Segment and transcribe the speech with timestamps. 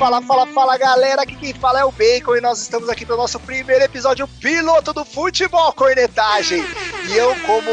[0.00, 3.16] fala, fala, fala galera, aqui quem fala é o Bacon e nós estamos aqui para
[3.16, 6.64] o nosso primeiro episódio piloto do Futebol Cornetagem.
[7.10, 7.70] E eu, como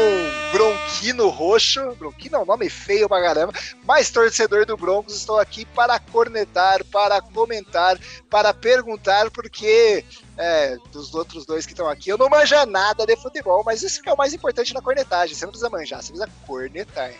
[0.52, 3.54] bronquino roxo, bronquino é um nome feio pra caramba,
[3.86, 7.98] mas torcedor do Broncos, estou aqui para cornetar, para comentar,
[8.28, 10.04] para perguntar, porque
[10.36, 14.02] é, dos outros dois que estão aqui, eu não manjo nada de futebol, mas isso
[14.02, 17.10] que é o mais importante na cornetagem, você não precisa manjar, você precisa cornetar.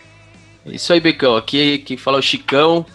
[0.67, 2.85] Isso aí, Becão, aqui quem fala é o Chicão,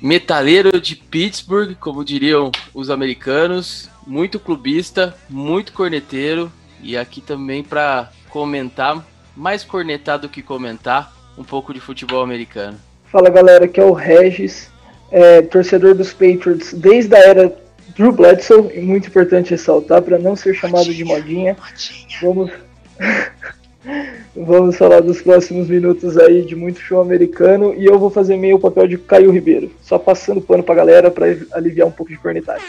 [0.00, 6.50] metaleiro de Pittsburgh, como diriam os americanos, muito clubista, muito corneteiro
[6.82, 9.04] e aqui também para comentar,
[9.36, 12.78] mais cornetar do que comentar, um pouco de futebol americano.
[13.06, 14.70] Fala galera, aqui é o Regis,
[15.10, 17.56] é, torcedor dos Patriots desde a era
[17.94, 21.56] Drew Bledsoe, e muito importante ressaltar para não ser chamado modinha, de modinha.
[21.58, 22.20] modinha.
[22.22, 22.50] Vamos
[24.36, 28.56] Vamos falar dos próximos minutos aí de muito show americano e eu vou fazer meio
[28.56, 32.18] o papel de Caio Ribeiro, só passando pano pra galera para aliviar um pouco de
[32.18, 32.66] cornetagem.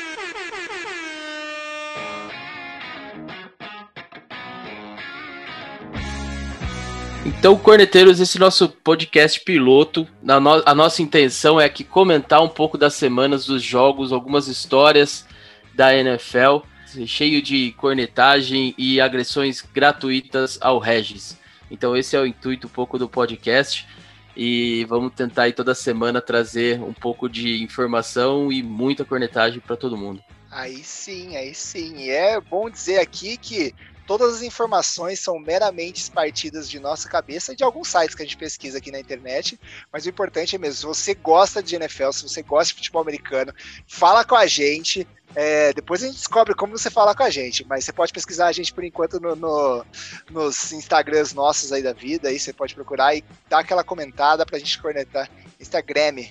[7.23, 10.33] Então, corneteiros, esse nosso podcast piloto, no
[10.65, 15.25] a nossa intenção é aqui comentar um pouco das semanas dos jogos, algumas histórias
[15.73, 16.70] da NFL
[17.05, 21.37] cheio de cornetagem e agressões gratuitas ao Regis.
[21.69, 23.87] Então esse é o intuito um pouco do podcast
[24.35, 29.75] e vamos tentar aí toda semana trazer um pouco de informação e muita cornetagem para
[29.75, 30.23] todo mundo.
[30.49, 31.95] Aí sim, aí sim.
[31.97, 33.73] E é bom dizer aqui que
[34.11, 38.25] todas as informações são meramente partidas de nossa cabeça e de alguns sites que a
[38.25, 39.57] gente pesquisa aqui na internet.
[39.89, 43.01] Mas o importante é mesmo, se você gosta de NFL, se você gosta de futebol
[43.01, 43.53] americano,
[43.87, 45.07] fala com a gente.
[45.33, 48.47] É, depois a gente descobre como você fala com a gente, mas você pode pesquisar
[48.47, 49.85] a gente por enquanto no, no,
[50.29, 54.59] nos Instagrams nossos aí da vida, aí você pode procurar e dar aquela comentada pra
[54.59, 55.31] gente cornetar.
[55.57, 56.25] Instagram,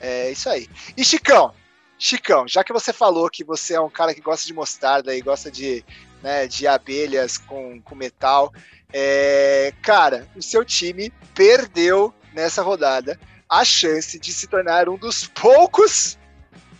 [0.00, 0.66] é isso aí.
[0.96, 1.52] E Chicão,
[1.98, 5.20] Chicão, já que você falou que você é um cara que gosta de mostarda e
[5.22, 5.82] gosta de,
[6.26, 8.52] né, de abelhas com, com metal,
[8.92, 13.16] é, cara, o seu time perdeu nessa rodada
[13.48, 16.18] a chance de se tornar um dos poucos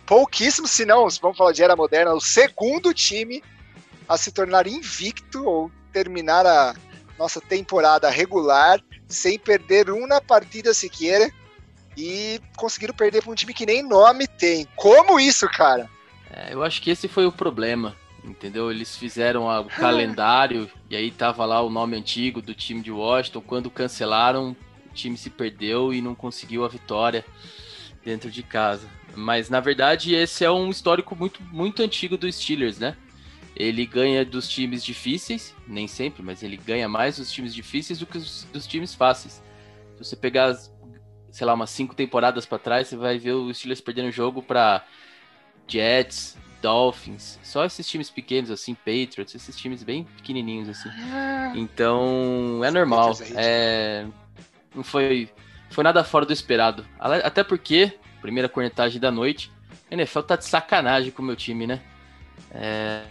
[0.05, 3.41] pouquíssimos, se não, vamos falar de era moderna, o segundo time
[4.05, 6.75] a se tornar invicto ou terminar a
[7.17, 11.31] nossa temporada regular sem perder uma partida sequer
[11.95, 14.67] e conseguiram perder para um time que nem nome tem.
[14.75, 15.89] Como isso, cara?
[16.29, 17.95] É, eu acho que esse foi o problema,
[18.29, 18.71] entendeu?
[18.71, 23.41] Eles fizeram o calendário e aí tava lá o nome antigo do time de Washington.
[23.41, 24.55] Quando cancelaram,
[24.89, 27.25] o time se perdeu e não conseguiu a vitória
[28.03, 28.87] dentro de casa.
[29.15, 32.95] Mas na verdade esse é um histórico muito, muito antigo dos Steelers, né?
[33.55, 38.05] Ele ganha dos times difíceis, nem sempre, mas ele ganha mais dos times difíceis do
[38.05, 39.41] que os, dos times fáceis.
[39.95, 40.55] Se você pegar,
[41.31, 44.85] sei lá, umas cinco temporadas para trás, você vai ver os Steelers perdendo jogo para
[45.67, 50.89] Jets, Dolphins, só esses times pequenos assim, Patriots, esses times bem pequenininhos assim.
[51.11, 51.53] Ah.
[51.55, 53.17] Então é normal.
[53.35, 54.05] É,
[54.75, 55.29] não foi,
[55.69, 56.85] foi nada fora do esperado.
[56.99, 59.51] Até porque primeira cornetagem da noite.
[59.89, 61.81] A NFL tá de sacanagem com o meu time, né?
[62.51, 63.03] É,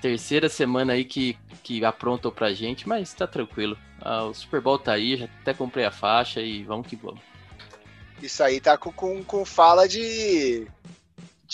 [0.00, 3.78] terceira semana aí que, que aprontou pra gente, mas tá tranquilo.
[4.00, 7.20] Ah, o Super Bowl tá aí, já até comprei a faixa e vamos que vamos.
[8.22, 10.66] Isso aí tá com, com, com fala de,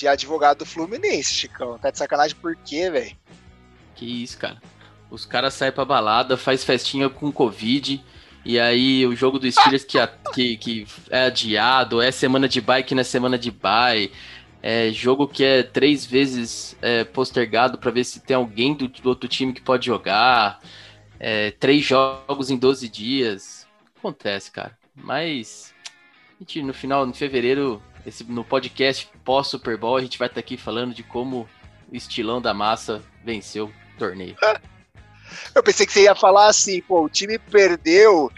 [0.00, 1.78] de advogado do Fluminense, Chicão.
[1.78, 3.14] Tá de sacanagem por quê, velho?
[3.94, 4.60] Que isso, cara.
[5.10, 8.02] Os caras saem pra balada, faz festinha com Covid
[8.44, 9.98] e aí o jogo do Steelers que,
[10.32, 14.10] que, que é adiado, é semana de bye que não é semana de bye.
[14.62, 19.08] É jogo que é três vezes é, postergado para ver se tem alguém do, do,
[19.08, 20.60] outro time que pode jogar.
[21.18, 23.66] É, três jogos em 12 dias.
[23.98, 24.78] Acontece, cara.
[24.94, 25.74] Mas
[26.38, 30.34] a gente, no final, em fevereiro, esse, no podcast pós-Super Bowl, a gente vai estar
[30.34, 31.48] tá aqui falando de como
[31.90, 34.36] o estilão da massa venceu o torneio.
[35.54, 38.30] Eu pensei que você ia falar assim, pô, o time perdeu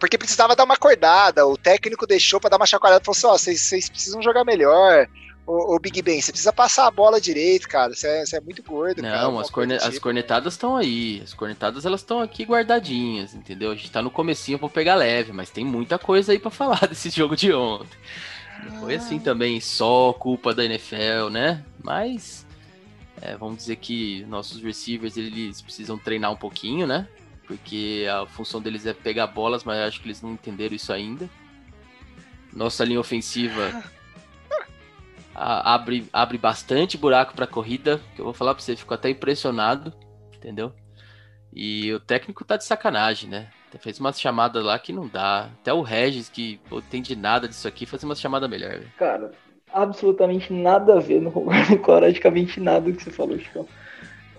[0.00, 1.46] porque precisava dar uma acordada.
[1.46, 4.44] O técnico deixou para dar uma chacoalhada e falou assim: ó, vocês, vocês precisam jogar
[4.44, 5.06] melhor.
[5.46, 7.92] Ô, ô, Big Ben, você precisa passar a bola direito, cara.
[7.94, 9.02] Você é, você é muito gordo.
[9.02, 9.88] Não, cara, as, corne tipo.
[9.88, 11.20] as cornetadas estão aí.
[11.22, 13.70] As cornetadas elas estão aqui guardadinhas, entendeu?
[13.70, 16.80] A gente tá no comecinho, vou pegar leve, mas tem muita coisa aí para falar
[16.88, 17.98] desse jogo de ontem.
[18.64, 21.64] Não foi assim também só culpa da NFL, né?
[21.82, 22.46] Mas
[23.20, 27.06] é, vamos dizer que nossos receivers eles precisam treinar um pouquinho, né?
[27.46, 31.28] Porque a função deles é pegar bolas, mas acho que eles não entenderam isso ainda.
[32.52, 33.84] Nossa linha ofensiva
[35.34, 39.10] a, abre, abre bastante buraco para corrida, que eu vou falar para você, ficou até
[39.10, 39.92] impressionado,
[40.34, 40.72] entendeu?
[41.52, 43.50] E o técnico tá de sacanagem, né?
[43.78, 45.50] Fez umas chamadas lá que não dá.
[45.60, 48.80] Até o Regis, que pô, tem de nada disso aqui, faz uma chamada melhor.
[48.98, 49.30] Cara,
[49.72, 53.66] absolutamente nada a ver, não concordo praticamente nada que você falou, Chico.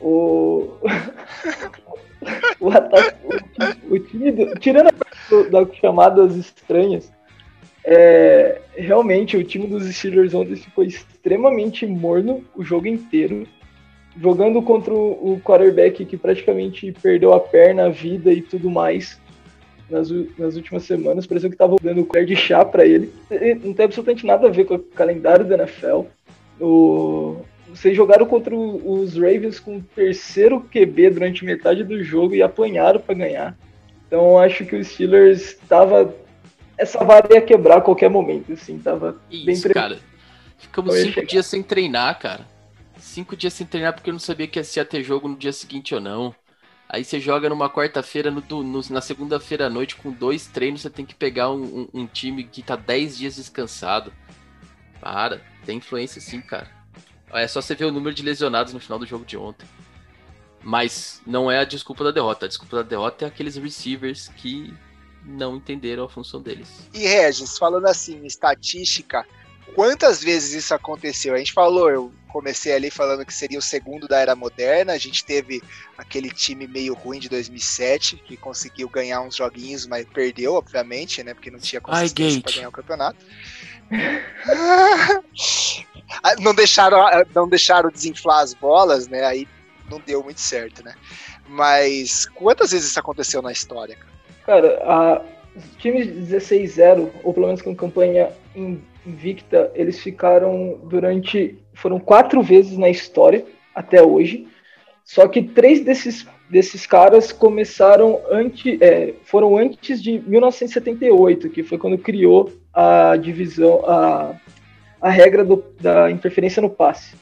[0.01, 0.73] O,
[2.59, 4.59] o, ataque, o, o time, do...
[4.59, 7.11] tirando a das chamadas estranhas,
[7.83, 13.47] é, realmente o time dos Steelers ontem ficou extremamente morno o jogo inteiro,
[14.19, 19.20] jogando contra o quarterback que praticamente perdeu a perna, a vida e tudo mais
[19.91, 21.27] nas, nas últimas semanas.
[21.27, 23.11] Pareceu que estava dando colher de chá para ele.
[23.63, 26.03] Não tem absolutamente nada a ver com o calendário da NFL.
[26.59, 32.41] O, vocês jogaram contra os Ravens com o terceiro QB durante metade do jogo e
[32.41, 33.57] apanharam para ganhar.
[34.07, 36.13] Então acho que o Steelers estava
[36.81, 39.73] essa vara ia quebrar a qualquer momento, assim, tava Isso, bem pre...
[39.73, 39.99] cara.
[40.57, 41.27] Ficamos cinco chegar.
[41.27, 42.45] dias sem treinar, cara.
[42.97, 45.93] Cinco dias sem treinar porque eu não sabia que ia ter jogo no dia seguinte
[45.93, 46.35] ou não.
[46.93, 50.89] Aí você joga numa quarta-feira, no, no, na segunda-feira à noite, com dois treinos, você
[50.89, 54.11] tem que pegar um, um, um, time que tá dez dias descansado.
[54.99, 56.69] Para, tem influência sim, cara.
[57.31, 59.65] É só você ver o número de lesionados no final do jogo de ontem.
[60.61, 62.45] Mas não é a desculpa da derrota.
[62.45, 64.73] A desculpa da derrota é aqueles receivers que
[65.23, 66.89] não entenderam a função deles.
[66.93, 69.25] E Regis, falando assim, estatística,
[69.75, 71.33] quantas vezes isso aconteceu?
[71.33, 74.93] A gente falou, eu comecei ali falando que seria o segundo da era moderna.
[74.93, 75.61] A gente teve
[75.97, 81.33] aquele time meio ruim de 2007 que conseguiu ganhar uns joguinhos, mas perdeu, obviamente, né?
[81.33, 83.25] Porque não tinha consistência para ganhar o campeonato.
[86.39, 86.97] não deixaram,
[87.35, 89.25] não deixaram desinflar as bolas, né?
[89.25, 89.47] Aí
[89.89, 90.95] não deu muito certo, né?
[91.47, 93.97] Mas quantas vezes isso aconteceu na história?
[94.45, 95.21] Cara, a,
[95.79, 98.29] times 16-0, ou pelo menos com campanha
[99.05, 101.57] invicta, eles ficaram durante.
[101.73, 104.47] foram quatro vezes na história até hoje.
[105.03, 108.79] Só que três desses, desses caras começaram antes.
[108.81, 114.35] É, foram antes de 1978, que foi quando criou a divisão, a,
[115.01, 117.15] a regra do, da interferência no passe.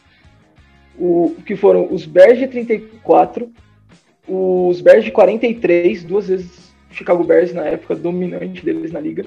[0.97, 3.49] O, que foram os Bears de 34,
[4.27, 9.25] os Bears de 43, duas vezes Chicago Bears na época dominante deles na liga,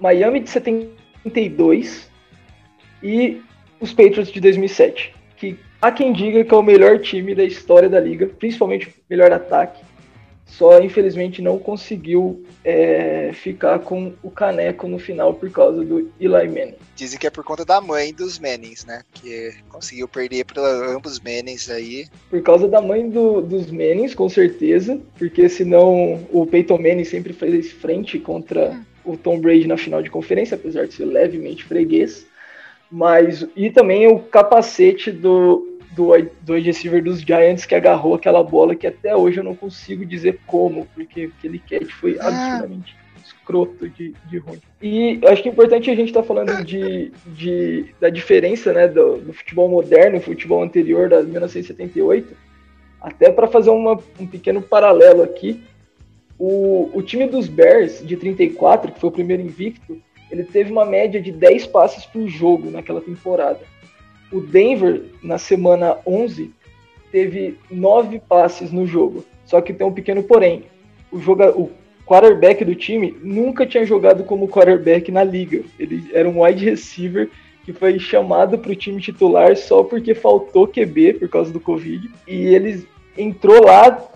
[0.00, 0.50] Miami de
[1.24, 2.08] 72
[3.02, 3.40] e
[3.80, 7.88] os Patriots de 2007, que há quem diga que é o melhor time da história
[7.88, 9.82] da liga, principalmente o melhor ataque
[10.50, 16.48] só infelizmente não conseguiu é, ficar com o caneco no final por causa do Eli
[16.48, 16.74] Manning.
[16.96, 19.02] Dizem que é por conta da mãe dos Mannings, né?
[19.14, 22.06] Que conseguiu perder para ambos Mannings aí.
[22.28, 27.32] Por causa da mãe do, dos Mannings, com certeza, porque senão o Peyton Manning sempre
[27.32, 28.84] fez frente contra hum.
[29.10, 32.26] O Tom Brady na final de conferência, apesar de ser levemente freguês.
[32.90, 36.12] Mas e também o capacete do do,
[36.42, 40.38] do receiver dos Giants que agarrou aquela bola que até hoje eu não consigo dizer
[40.46, 42.28] como, porque aquele catch foi ah.
[42.28, 44.60] absurdamente escroto de, de ruim.
[44.80, 48.88] E acho que é importante a gente estar tá falando de, de, da diferença né,
[48.88, 52.34] do, do futebol moderno e futebol anterior da 1978,
[53.00, 55.62] até para fazer uma, um pequeno paralelo aqui.
[56.42, 60.00] O, o time dos Bears de 34, que foi o primeiro invicto,
[60.30, 63.60] ele teve uma média de 10 passes por jogo naquela temporada.
[64.32, 66.50] O Denver, na semana 11,
[67.12, 69.22] teve nove passes no jogo.
[69.44, 70.62] Só que tem um pequeno porém.
[71.12, 71.70] O, joga, o
[72.06, 75.62] quarterback do time nunca tinha jogado como quarterback na liga.
[75.78, 77.28] Ele era um wide receiver
[77.66, 82.08] que foi chamado para o time titular só porque faltou QB por causa do Covid.
[82.26, 82.86] E ele
[83.18, 84.08] entrou lá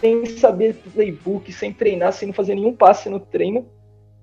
[0.00, 3.66] sem saber playbook, sem treinar, sem fazer nenhum passe no treino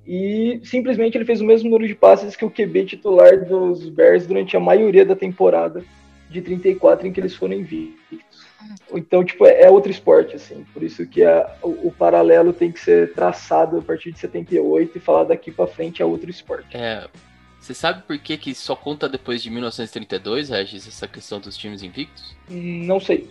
[0.05, 4.27] e simplesmente ele fez o mesmo número de passes que o QB titular dos Bears
[4.27, 5.83] durante a maioria da temporada
[6.29, 8.45] de 34 em que eles foram invictos.
[8.93, 10.65] Então, tipo, é outro esporte, assim.
[10.73, 14.97] Por isso que a, o, o, paralelo tem que ser traçado a partir de 78
[14.97, 16.75] e falar daqui para frente é outro esporte.
[16.75, 17.07] É.
[17.59, 21.81] Você sabe por que, que só conta depois de 1932, Regis, essa questão dos times
[21.81, 22.35] invictos?
[22.47, 23.27] Não sei.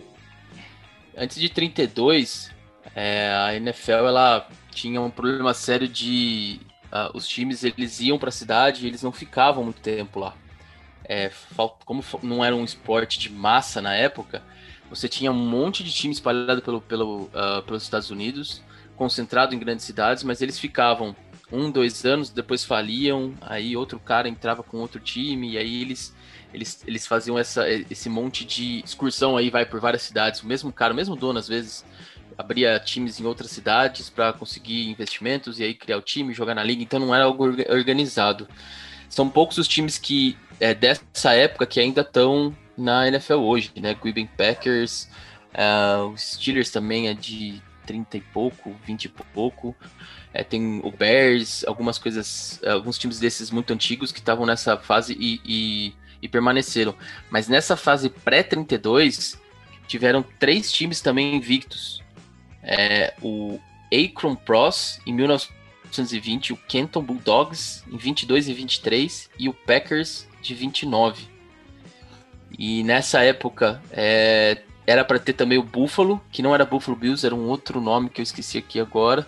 [1.17, 2.51] Antes de 32,
[2.93, 6.59] é, a NFL ela tinha um problema sério de
[6.91, 10.35] uh, os times eles iam para a cidade e eles não ficavam muito tempo lá.
[11.07, 11.31] É,
[11.85, 14.43] como não era um esporte de massa na época,
[14.89, 18.61] você tinha um monte de time espalhado pelo, pelo, uh, pelos Estados Unidos,
[18.95, 21.15] concentrado em grandes cidades, mas eles ficavam
[21.51, 26.14] um, dois anos, depois faliam, aí outro cara entrava com outro time, e aí eles,
[26.55, 30.71] eles, eles faziam essa, esse monte de excursão aí, vai por várias cidades, o mesmo
[30.71, 31.85] cara, o mesmo dono às vezes,
[32.37, 36.63] abria times em outras cidades para conseguir investimentos e aí criar o time, jogar na
[36.63, 38.47] liga, então não era algo organizado.
[39.09, 43.93] São poucos os times que é, dessa época que ainda estão na NFL hoje, né?
[43.93, 45.09] Green Packers,
[45.53, 49.75] uh, os Steelers também é de 30 e pouco, 20 e pouco.
[50.33, 55.15] É, tem o Bears, algumas coisas, alguns times desses muito antigos que estavam nessa fase
[55.17, 55.93] e, e,
[56.25, 56.95] e, permaneceram.
[57.29, 59.37] Mas nessa fase pré-32,
[59.87, 62.01] tiveram três times também invictos.
[62.61, 63.59] É, o
[63.93, 70.53] Akron Pros, em 1920, o Kenton Bulldogs, em 22 e 23, e o Packers, de
[70.53, 71.27] 29.
[72.57, 77.25] E nessa época, é, era para ter também o Buffalo, que não era Buffalo Bills,
[77.25, 79.25] era um outro nome que eu esqueci aqui agora.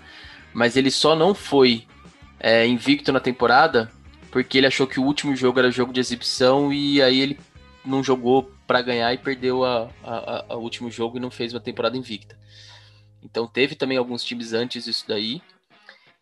[0.54, 1.86] Mas ele só não foi
[2.39, 3.92] é, invicto na temporada
[4.31, 7.39] porque ele achou que o último jogo era jogo de exibição e aí ele
[7.86, 11.60] não jogou para ganhar e perdeu a, a, a, último jogo e não fez uma
[11.60, 12.38] temporada invicta.
[13.24, 15.41] Então teve também alguns times antes disso daí.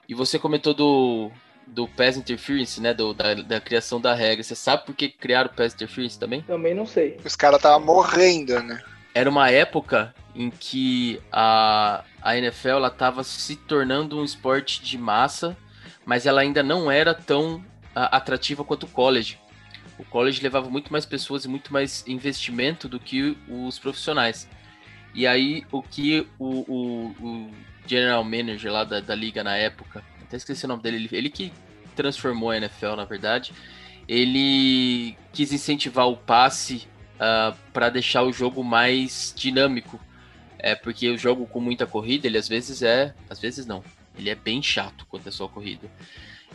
[0.07, 1.31] E você comentou do,
[1.65, 2.93] do Pass Interference, né?
[2.93, 4.43] Do, da, da criação da regra.
[4.43, 6.41] Você sabe por que criaram o Pass Interference também?
[6.43, 7.17] Também não sei.
[7.25, 8.81] Os caras estavam morrendo, né?
[9.15, 14.97] era uma época em que a, a NFL ela estava se tornando um esporte de
[14.97, 15.55] massa,
[16.05, 17.63] mas ela ainda não era tão
[17.95, 19.39] atrativa quanto o college.
[19.97, 24.47] O college levava muito mais pessoas e muito mais investimento do que os profissionais.
[25.13, 27.51] E aí o que o, o, o
[27.87, 31.29] general manager lá da, da, liga na época, até esqueci o nome dele, ele, ele
[31.29, 31.53] que
[31.95, 33.53] transformou a NFL na verdade,
[34.07, 39.99] ele quis incentivar o passe uh, ah, para deixar o jogo mais dinâmico.
[40.59, 43.13] É porque o jogo com muita corrida, ele às vezes é.
[43.29, 43.83] Às vezes não.
[44.17, 45.89] Ele é bem chato quando é só corrida.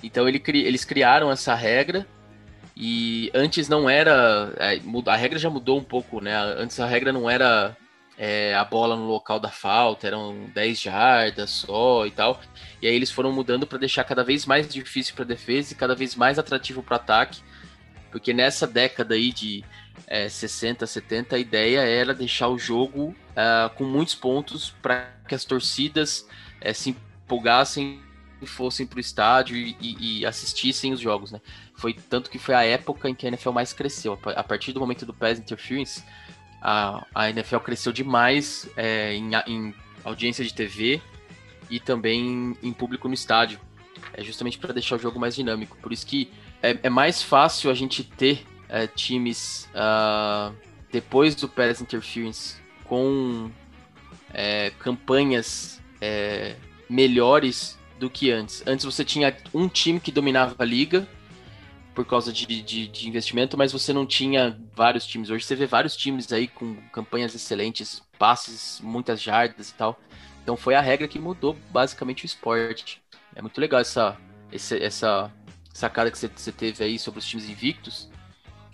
[0.02, 2.06] Então ele, eles criaram essa regra.
[2.76, 4.52] E antes não era.
[4.56, 6.34] É, a regra já mudou um pouco, né?
[6.36, 7.76] Antes a regra não era
[8.16, 12.40] é, a bola no local da falta, eram 10 jardas só e tal.
[12.80, 15.94] E aí eles foram mudando para deixar cada vez mais difícil para defesa e cada
[15.94, 17.40] vez mais atrativo para ataque.
[18.10, 19.64] Porque nessa década aí de
[20.06, 25.34] é, 60, 70, a ideia era deixar o jogo uh, com muitos pontos para que
[25.34, 26.26] as torcidas
[26.60, 28.00] uh, se empolgassem
[28.46, 31.40] fossem para o estádio e, e, assistissem os jogos, né?
[31.74, 34.18] Foi tanto que foi a época em que a NFL mais cresceu.
[34.36, 36.02] A partir do momento do Pass Interference,
[36.60, 41.00] a, a NFL cresceu demais é, em, em, audiência de TV
[41.68, 43.60] e também em, em público no estádio.
[44.12, 45.76] É justamente para deixar o jogo mais dinâmico.
[45.78, 46.30] Por isso que
[46.62, 50.54] é, é mais fácil a gente ter é, times uh,
[50.90, 53.50] depois do Pass Interference com
[54.32, 56.56] é, campanhas é,
[56.88, 58.64] melhores do que antes.
[58.66, 61.06] Antes você tinha um time que dominava a liga
[61.94, 65.28] por causa de, de, de, investimento, mas você não tinha vários times.
[65.28, 70.00] Hoje você vê vários times aí com campanhas excelentes, passes, muitas jardas e tal.
[70.42, 73.02] Então foi a regra que mudou basicamente o esporte.
[73.34, 74.16] É muito legal essa,
[74.50, 75.32] essa, essa
[75.74, 78.08] sacada que você, você teve aí sobre os times invictos.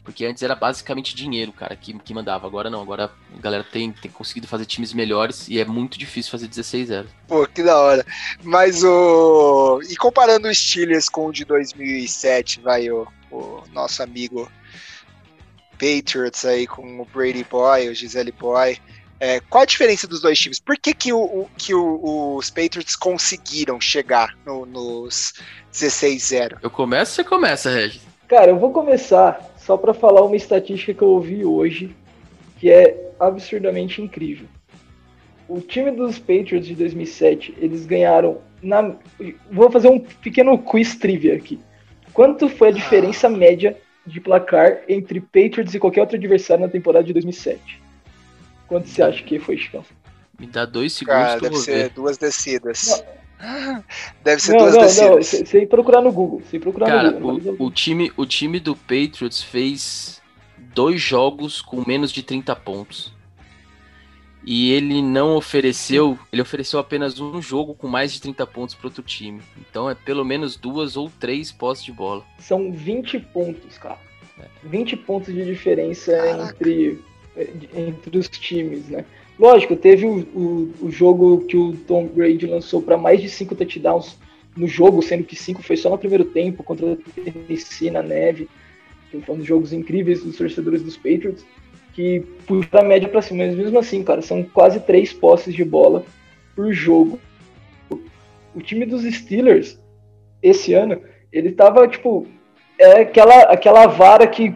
[0.07, 2.47] Porque antes era basicamente dinheiro, cara, que, que mandava.
[2.47, 6.31] Agora não, agora a galera tem, tem conseguido fazer times melhores e é muito difícil
[6.31, 7.07] fazer 16-0.
[7.27, 8.07] Pô, que da hora.
[8.45, 9.81] Mas o.
[9.91, 14.49] E comparando o Steelers com o de 2007, vai, o, o nosso amigo
[15.73, 18.79] Patriots aí com o Brady Boy, o Gisele Boy.
[19.19, 20.61] É, qual a diferença dos dois times?
[20.61, 25.35] Por que, que, o, que o, os Patriots conseguiram chegar no, nos
[25.73, 26.59] 16-0?
[26.63, 28.03] Eu começo você começa, Regis?
[28.29, 31.93] Cara, eu vou começar só para falar uma estatística que eu ouvi hoje,
[32.61, 34.47] que é absurdamente incrível.
[35.49, 38.95] O time dos Patriots de 2007, eles ganharam na
[39.51, 41.59] vou fazer um pequeno quiz trivia aqui.
[42.13, 47.05] Quanto foi a diferença média de placar entre Patriots e qualquer outro adversário na temporada
[47.05, 47.83] de 2007?
[48.69, 49.85] Quanto você acha que foi, Chicão?
[50.39, 51.91] Me dá dois segundos Cara, deve ser ver.
[51.91, 53.05] duas descidas.
[54.25, 55.33] Deve ser não, duas não, descidas.
[55.33, 56.43] Não, sem procurar no Google.
[56.51, 57.57] Sem procurar Cara, no Google.
[57.59, 60.23] O, o, time, o time do Patriots fez
[60.75, 63.15] dois jogos com menos de 30 pontos.
[64.45, 68.87] E ele não ofereceu, ele ofereceu apenas um jogo com mais de 30 pontos para
[68.87, 69.43] outro time.
[69.59, 72.25] Então é pelo menos duas ou três posses de bola.
[72.39, 73.99] São 20 pontos, cara.
[74.39, 74.47] É.
[74.63, 76.13] 20 pontos de diferença
[76.49, 77.03] entre,
[77.75, 79.05] entre os times, né?
[79.39, 83.55] Lógico, teve o, o, o jogo que o Tom Brady lançou para mais de cinco
[83.55, 84.19] touchdowns
[84.57, 88.49] no jogo, sendo que cinco foi só no primeiro tempo contra o Tennessee na neve,
[89.11, 91.45] que foi jogos incríveis dos torcedores dos Patriots,
[91.93, 95.65] que puxou a média para cima, mas mesmo assim, cara, são quase três posses de
[95.65, 96.05] bola
[96.55, 97.19] por jogo.
[98.55, 99.79] O time dos Steelers,
[100.43, 101.01] esse ano,
[101.31, 102.27] ele tava, tipo,
[102.79, 104.55] é aquela, aquela vara que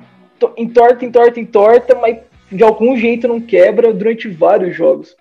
[0.56, 2.18] entorta, entorta, entorta, mas
[2.50, 5.16] de algum jeito não quebra durante vários jogos.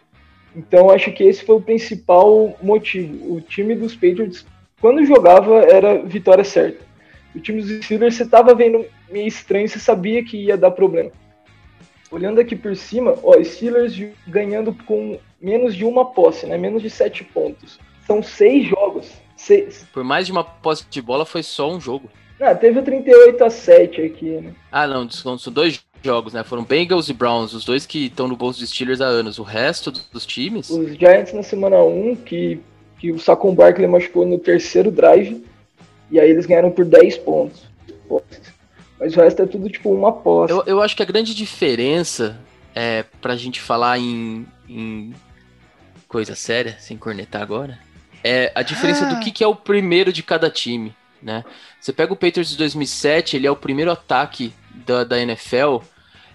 [0.55, 3.35] Então acho que esse foi o principal motivo.
[3.35, 4.45] O time dos Patriots,
[4.81, 6.83] quando jogava, era vitória certa.
[7.35, 11.11] O time dos Steelers, você tava vendo meio estranho, você sabia que ia dar problema.
[12.11, 13.95] Olhando aqui por cima, ó, Steelers
[14.27, 16.57] ganhando com menos de uma posse, né?
[16.57, 17.79] Menos de sete pontos.
[18.07, 19.11] São seis jogos.
[19.37, 19.85] Seis.
[19.93, 22.09] Por mais de uma posse de bola, foi só um jogo.
[22.41, 24.53] Ah, teve o 38 a 7 aqui, né?
[24.71, 26.43] Ah, não, são dois jogos, né?
[26.43, 29.39] Foram Bengals e Browns, os dois que estão no bolso dos Steelers há anos.
[29.39, 30.69] O resto dos times.
[30.69, 32.59] Os Giants na semana 1, que,
[32.99, 35.43] que o Saquon Barkley machucou no terceiro drive.
[36.11, 37.61] E aí eles ganharam por 10 pontos.
[38.99, 40.51] Mas o resto é tudo tipo uma posse.
[40.51, 42.39] Eu, eu acho que a grande diferença
[42.75, 45.13] é pra gente falar em, em
[46.07, 47.79] coisa séria, sem cornetar agora,
[48.23, 49.13] é a diferença ah.
[49.13, 51.45] do que, que é o primeiro de cada time, né?
[51.79, 54.51] Você pega o Patriots de 2007, ele é o primeiro ataque
[54.85, 55.77] da, da NFL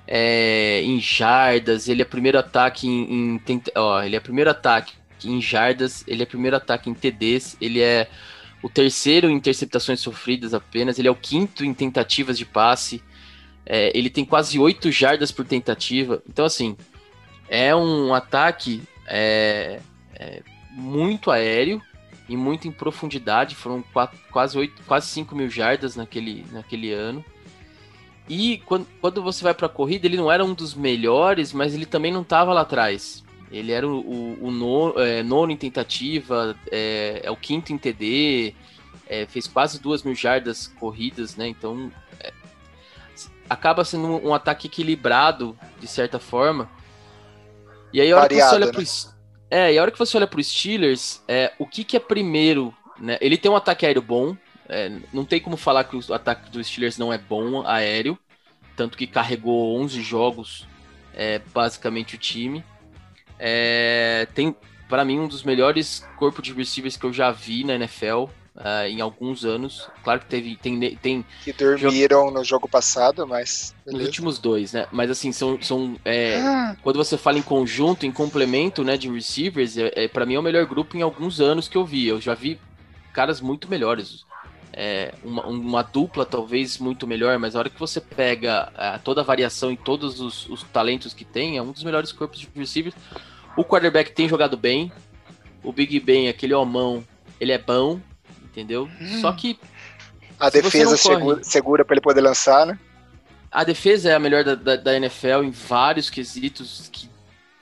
[0.06, 5.40] é, em jardas, ele é primeiro ataque em, em ó, ele é primeiro ataque em
[5.40, 8.08] jardas, ele é primeiro ataque em TDs, ele é
[8.62, 13.02] o terceiro em interceptações sofridas apenas, ele é o quinto em tentativas de passe,
[13.66, 16.22] é, ele tem quase oito jardas por tentativa.
[16.28, 16.76] Então, assim,
[17.48, 19.80] é um ataque é,
[20.14, 21.80] é muito aéreo
[22.28, 23.54] e muito em profundidade.
[23.54, 27.24] Foram quatro, quase, 8, quase 5 mil jardas naquele, naquele ano.
[28.28, 31.74] E quando, quando você vai para a corrida, ele não era um dos melhores, mas
[31.74, 33.22] ele também não estava lá atrás.
[33.50, 37.78] Ele era o, o, o nono, é, nono, em tentativa, é, é, o quinto em
[37.78, 38.54] TD,
[39.06, 41.46] é, fez quase duas mil jardas corridas, né?
[41.46, 42.32] Então é,
[43.48, 46.68] acaba sendo um, um, ataque equilibrado, de certa forma.
[47.92, 48.72] E aí a hora Variado, que você olha né?
[48.72, 49.14] pro.
[49.50, 52.74] É, e a hora que você olha pro Steelers, é, o que, que é primeiro,
[52.98, 53.18] né?
[53.20, 54.36] Ele tem um ataque aéreo bom.
[54.68, 58.18] É, não tem como falar que o ataque dos Steelers não é bom aéreo.
[58.76, 60.66] Tanto que carregou 11 jogos,
[61.14, 62.64] é, basicamente, o time.
[63.38, 64.54] É, tem,
[64.88, 68.26] para mim, um dos melhores corpos de receivers que eu já vi na NFL.
[68.56, 69.90] Uh, em alguns anos.
[70.04, 73.98] Claro que teve, tem, tem que dormiram no jogo passado, mas beleza.
[73.98, 74.86] nos últimos dois, né?
[74.92, 76.76] Mas assim são, são é, ah.
[76.80, 80.38] quando você fala em conjunto, em complemento, né, de receivers, é, é para mim é
[80.38, 82.06] o melhor grupo em alguns anos que eu vi.
[82.06, 82.60] Eu já vi
[83.12, 84.24] caras muito melhores.
[84.76, 89.20] É, uma, uma, dupla talvez muito melhor, mas a hora que você pega uh, toda
[89.20, 92.48] a variação e todos os, os, talentos que tem, é um dos melhores corpos de
[92.56, 92.96] receivers.
[93.56, 94.90] O quarterback tem jogado bem,
[95.62, 97.04] o Big Ben, aquele homão,
[97.40, 98.00] ele é bom,
[98.42, 98.88] entendeu?
[99.00, 99.20] Hum.
[99.20, 99.58] Só que.
[100.40, 102.76] A defesa segura, segura para ele poder lançar, né?
[103.50, 107.08] A defesa é a melhor da, da, da, NFL em vários quesitos que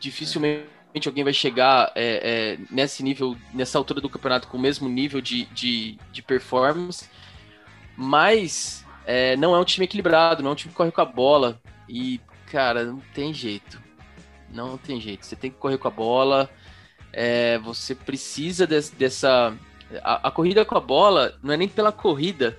[0.00, 0.64] dificilmente
[1.08, 5.20] alguém vai chegar é, é, nesse nível, nessa altura do campeonato com o mesmo nível
[5.20, 7.08] de, de, de performance.
[7.96, 11.06] Mas é, não é um time equilibrado, não é um time que corre com a
[11.06, 11.60] bola.
[11.88, 13.80] E, cara, não tem jeito.
[14.50, 15.24] Não tem jeito.
[15.24, 16.50] Você tem que correr com a bola.
[17.12, 19.56] É, você precisa de, dessa
[20.02, 22.58] a, a, corrida com a bola não é nem pela corrida.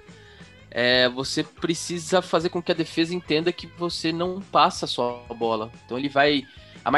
[0.69, 5.33] É, você precisa fazer com que a defesa entenda que você não passa só a
[5.33, 5.71] bola.
[5.85, 6.45] Então ele vai.
[6.83, 6.91] A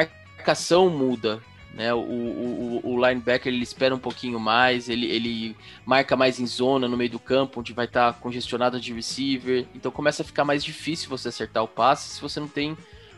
[0.45, 1.41] marcação muda.
[1.73, 1.93] Né?
[1.93, 6.87] O, o, o linebacker ele espera um pouquinho mais, ele, ele marca mais em zona
[6.87, 9.65] no meio do campo, onde vai estar tá congestionado de receiver.
[9.73, 12.77] Então começa a ficar mais difícil você acertar o passe se você não tem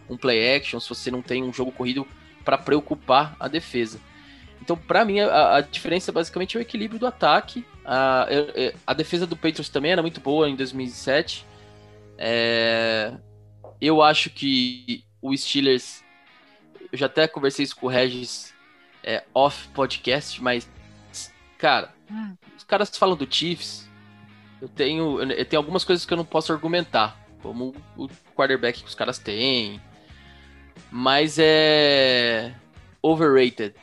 [0.09, 2.07] um play action, se você não tem um jogo corrido
[2.45, 3.99] para preocupar a defesa.
[4.61, 7.63] Então, para mim, a, a, diferença basicamente é o equilíbrio do ataque.
[7.85, 8.27] A,
[8.87, 11.45] a, defesa do Patriots também era muito boa em 2007.
[12.17, 13.13] É,
[13.79, 16.06] eu acho que o Steelers.
[16.91, 18.53] Eu já até conversei isso com o Regis
[19.03, 20.69] é, off podcast, mas,
[21.57, 22.35] cara, hum.
[22.55, 23.87] os caras falam do Chiefs.
[24.61, 28.87] Eu tenho, eu tenho algumas coisas que eu não posso argumentar, como o quarterback que
[28.87, 29.79] os caras têm.
[30.91, 32.55] Mas é
[33.01, 33.75] overrated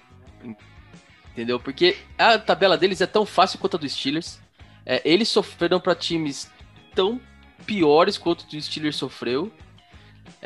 [1.34, 1.58] entendeu?
[1.58, 4.40] Porque a tabela deles é tão fácil quanto a dos Steelers.
[4.86, 6.50] É, eles sofreram para times
[6.94, 7.20] tão
[7.66, 9.52] piores quanto o Steelers sofreu.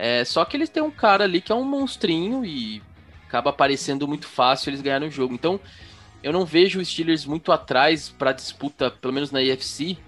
[0.01, 2.81] É, só que eles têm um cara ali que é um monstrinho e
[3.27, 5.35] acaba aparecendo muito fácil eles ganharem o jogo.
[5.35, 5.59] Então,
[6.23, 9.99] eu não vejo os Steelers muito atrás para disputa, pelo menos na EFC.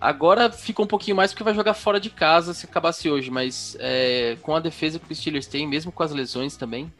[0.00, 3.76] Agora fica um pouquinho mais porque vai jogar fora de casa se acabasse hoje, mas
[3.80, 6.92] é, com a defesa que os Steelers têm, mesmo com as lesões também,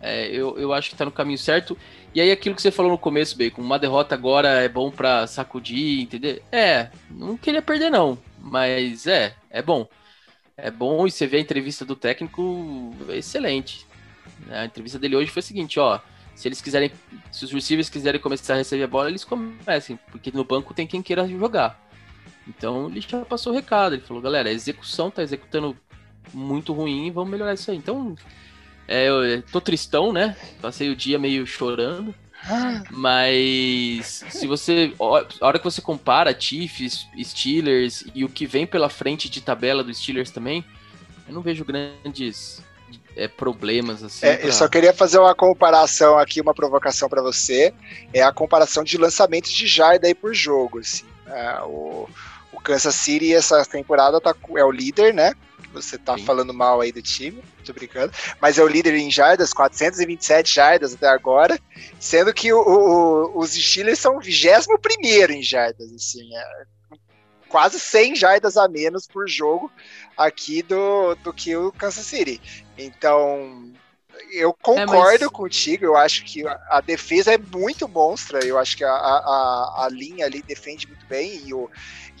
[0.00, 1.76] é, eu, eu acho que tá no caminho certo.
[2.14, 5.26] E aí aquilo que você falou no começo, Bacon, uma derrota agora é bom para
[5.26, 6.40] sacudir, entendeu?
[6.52, 9.88] É, não queria perder não, mas é, é bom.
[10.62, 13.86] É bom e você vê a entrevista do técnico, excelente.
[14.50, 16.00] A entrevista dele hoje foi o seguinte, ó,
[16.34, 16.90] se eles quiserem,
[17.30, 20.86] se os receivers quiserem começar a receber a bola, eles comecem, porque no banco tem
[20.86, 21.80] quem queira jogar.
[22.48, 25.76] Então ele já passou o recado, ele falou, galera, a execução tá executando
[26.32, 27.76] muito ruim, vamos melhorar isso aí.
[27.76, 28.16] Então,
[28.88, 30.36] é, eu tô tristão, né?
[30.60, 32.14] Passei o dia meio chorando.
[32.90, 34.94] Mas se você.
[35.40, 39.84] A hora que você compara Chiefs, Steelers e o que vem pela frente de tabela
[39.84, 40.64] do Steelers também,
[41.28, 42.62] eu não vejo grandes
[43.16, 44.26] é, problemas assim.
[44.26, 44.46] É, pra...
[44.46, 47.74] Eu só queria fazer uma comparação aqui, uma provocação para você.
[48.12, 50.80] É a comparação de lançamentos de jarda aí por jogo.
[50.80, 51.04] Assim.
[51.26, 52.08] É, o,
[52.52, 55.34] o Kansas City essa temporada tá, é o líder, né?
[55.72, 56.24] Você tá Sim.
[56.24, 58.12] falando mal aí do time, tô brincando.
[58.40, 61.58] Mas é o líder em jardas, 427 jardas até agora.
[61.98, 65.92] Sendo que o, o, os Steelers são o 21 em jardas.
[65.92, 66.96] Assim, é,
[67.48, 69.70] quase 100 jardas a menos por jogo
[70.16, 72.40] aqui do, do que o Kansas City.
[72.78, 73.72] Então,
[74.32, 75.28] eu concordo é, mas...
[75.28, 79.88] contigo, eu acho que a defesa é muito monstra, eu acho que a, a, a
[79.90, 81.70] linha ali defende muito bem e o,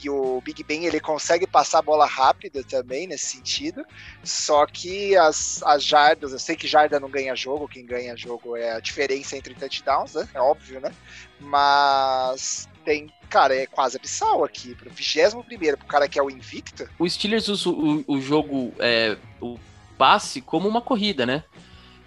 [0.02, 3.84] e o Big Ben ele consegue passar a bola rápida também nesse sentido,
[4.22, 8.56] só que as, as jardas, eu sei que jarda não ganha jogo, quem ganha jogo
[8.56, 10.28] é a diferença entre touchdowns, né?
[10.34, 10.92] É óbvio, né?
[11.38, 16.30] Mas tem, cara, é quase abissal aqui, pro 21 primeiro, pro cara que é o
[16.30, 16.88] invicto.
[16.98, 19.58] O Steelers usa o, o jogo, é, o
[19.98, 21.44] passe como uma corrida, né?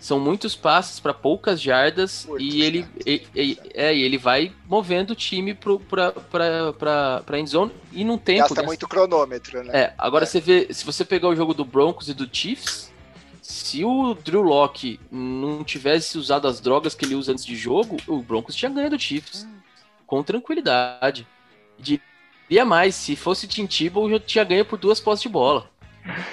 [0.03, 5.15] São muitos passes para poucas jardas e ele, e, e, é, ele vai movendo o
[5.15, 8.39] time para endzone e não tem.
[8.39, 9.71] Gasta muito cronômetro, né?
[9.73, 10.27] É, agora é.
[10.27, 12.91] você vê, se você pegar o jogo do Broncos e do Chiefs,
[13.41, 17.95] se o Drew Locke não tivesse usado as drogas que ele usa antes de jogo,
[18.05, 19.45] o Broncos tinha ganho do Chiefs.
[19.45, 19.55] Hum.
[20.05, 21.25] Com tranquilidade.
[21.79, 25.71] Diria mais, se fosse Tim Tebow, eu tinha ganho por duas postes de bola.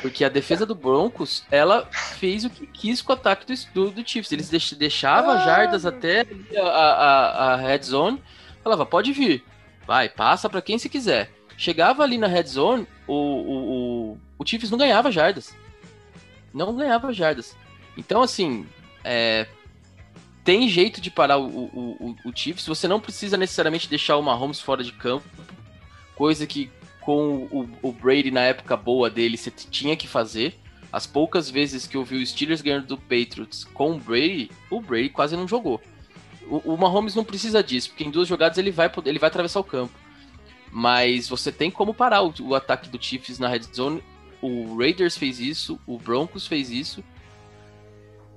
[0.02, 1.86] Porque a defesa do Broncos, ela
[2.18, 4.32] fez o que quis com o ataque do, do, Chiefs.
[4.32, 8.20] Eles deixavam ah, jardas até a, a, a red zone,
[8.64, 9.44] falava, pode vir,
[9.86, 11.30] vai, passa para quem se quiser.
[11.56, 15.54] Chegava ali na red zone, o, o, o, o Chiefs não ganhava jardas.
[16.52, 17.54] Não ganhava jardas.
[17.96, 18.66] Então, assim,
[19.04, 19.46] é,
[20.42, 22.66] tem jeito de parar o, o, o, o Chiefs.
[22.66, 25.24] Você não precisa necessariamente deixar o Mahomes fora de campo,
[26.16, 30.54] coisa que com o, o, Brady na época boa dele, você tinha que fazer.
[30.92, 34.80] As poucas vezes que eu vi o Steelers ganhando do Patriots com o Brady, o
[34.80, 35.80] Brady quase não jogou.
[36.46, 39.60] O, o Mahomes não precisa disso, porque em duas jogadas ele vai, ele vai atravessar
[39.60, 39.94] o campo.
[40.70, 44.02] Mas você tem como parar o, o ataque do Chiefs na red zone.
[44.42, 47.04] O Raiders fez isso, o Broncos fez isso.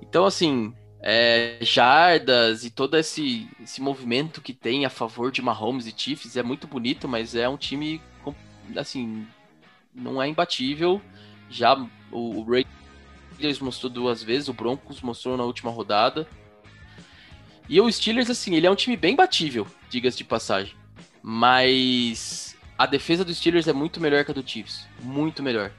[0.00, 5.86] Então, assim, é, jardas e todo esse, esse movimento que tem a favor de Mahomes
[5.86, 8.00] e Chiefs é muito bonito, mas é um time
[8.76, 9.26] assim,
[9.94, 11.00] não é imbatível.
[11.50, 11.74] Já
[12.10, 16.26] o, o Raiders mostrou duas vezes, o Broncos mostrou na última rodada.
[17.68, 20.74] E o Steelers, assim, ele é um time bem batível, diga-se de passagem.
[21.22, 24.86] Mas a defesa do Steelers é muito melhor que a do Chiefs.
[25.00, 25.70] Muito melhor.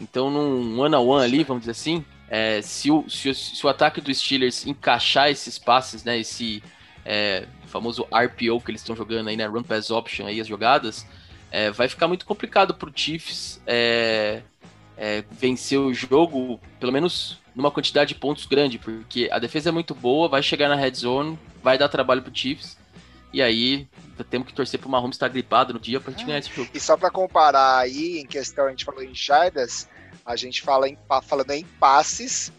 [0.00, 3.66] Então, num one-on-one -on -one ali, vamos dizer assim, é, se, o, se, o, se,
[3.66, 6.62] o, ataque do Steelers encaixar esses passes, né, esse
[7.04, 11.06] é, famoso RPO que eles estão jogando aí, né, Run Pass Option aí, as jogadas,
[11.50, 14.42] é, vai ficar muito complicado para o Chiefs é,
[14.96, 19.72] é, vencer o jogo, pelo menos numa quantidade de pontos grande, porque a defesa é
[19.72, 22.76] muito boa, vai chegar na red zone, vai dar trabalho para o Chiefs,
[23.32, 23.88] e aí
[24.28, 26.54] temos que torcer para o Mahomes estar gripado no dia para a gente ganhar esse
[26.54, 26.70] jogo.
[26.74, 29.88] E só para comparar aí, em questão, a gente falou em jardas,
[30.26, 32.52] a gente fala em, falando em passes,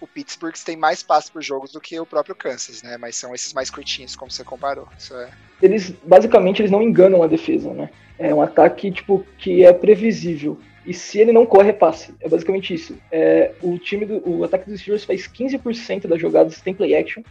[0.00, 2.96] o Pittsburgh tem mais passes por jogos do que o próprio Kansas, né?
[2.96, 4.88] Mas são esses mais curtinhos, como você comparou.
[5.12, 5.28] É...
[5.62, 7.90] Eles, basicamente, eles não enganam a defesa, né?
[8.18, 10.58] É um ataque tipo que é previsível.
[10.86, 12.14] E se ele não corre, é passe.
[12.20, 12.96] É basicamente isso.
[13.10, 17.22] É, o time do o ataque dos Steelers faz 15% das jogadas tem play action.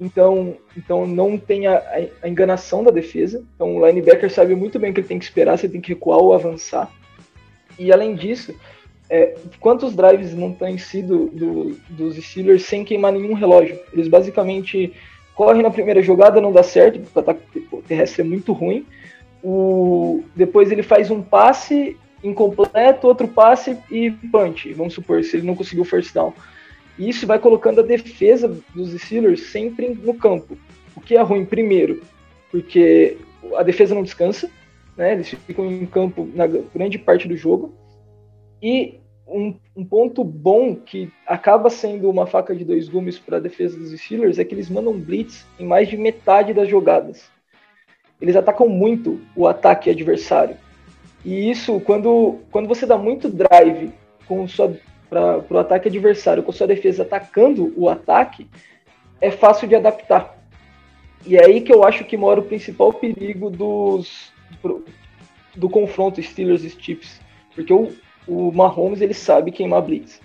[0.00, 1.82] Então, então não tem a,
[2.22, 3.44] a, enganação da defesa.
[3.54, 5.80] Então o linebacker sabe muito bem o que ele tem que esperar, se ele tem
[5.80, 6.90] que recuar ou avançar.
[7.78, 8.54] E além disso,
[9.08, 13.78] é, quantos drives não têm sido do, dos Steelers sem queimar nenhum relógio?
[13.92, 14.92] Eles basicamente
[15.34, 17.40] correm na primeira jogada, não dá certo, o ataque
[17.86, 18.86] terrestre é muito ruim
[19.48, 25.46] o, depois ele faz um passe incompleto, outro passe e punch, vamos supor, se ele
[25.46, 26.32] não conseguiu first down.
[26.98, 30.58] E isso vai colocando a defesa dos Steelers sempre no campo.
[30.96, 32.02] O que é ruim, primeiro,
[32.50, 33.16] porque
[33.54, 34.50] a defesa não descansa,
[34.96, 35.12] né?
[35.12, 37.72] eles ficam em campo na grande parte do jogo.
[38.62, 43.40] E um, um, ponto bom que acaba sendo uma faca de dois gumes para a
[43.40, 47.28] defesa dos Steelers é que eles mandam blitz em mais de metade das jogadas
[48.20, 50.56] eles atacam muito o ataque adversário.
[51.24, 53.92] E isso, quando, quando você dá muito drive
[55.08, 58.48] para o ataque adversário, com sua defesa atacando o ataque,
[59.20, 60.36] é fácil de adaptar.
[61.26, 64.32] E é aí que eu acho que mora o principal perigo dos,
[65.54, 67.20] do confronto Steelers e Chiefs.
[67.54, 67.92] Porque o,
[68.26, 70.20] o Mahomes ele sabe queimar blitz.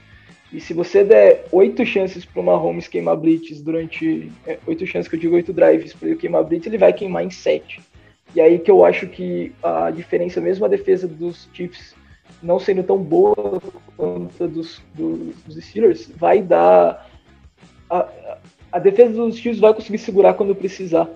[0.52, 4.30] E se você der oito chances para o Mahomes queimar blitz durante.
[4.46, 7.24] É, oito chances que eu digo, oito drives para ele queimar blitz, ele vai queimar
[7.24, 7.80] em sete.
[8.36, 11.96] E aí que eu acho que a diferença, mesmo a defesa dos Chiefs
[12.42, 13.62] não sendo tão boa
[13.96, 17.10] quanto a dos, dos, Steelers, vai dar.
[17.90, 18.38] A,
[18.72, 21.10] a defesa dos Steelers vai conseguir segurar quando precisar.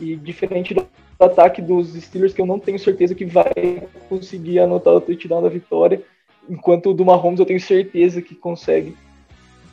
[0.00, 0.86] E diferente do
[1.18, 5.48] ataque dos Steelers, que eu não tenho certeza que vai conseguir anotar o touchdown da
[5.48, 6.02] vitória,
[6.48, 8.96] enquanto o do Mahomes eu tenho certeza que consegue.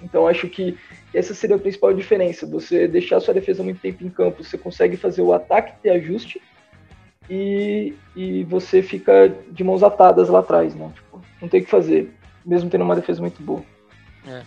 [0.01, 0.77] Então acho que
[1.13, 2.45] essa seria a principal diferença.
[2.47, 6.41] Você deixar sua defesa muito tempo em campo, você consegue fazer o ataque ter ajuste
[7.29, 10.91] e, e você fica de mãos atadas lá atrás, né?
[10.93, 12.12] Tipo, não tem o que fazer,
[12.45, 13.63] mesmo tendo uma defesa muito boa.
[14.25, 14.43] É,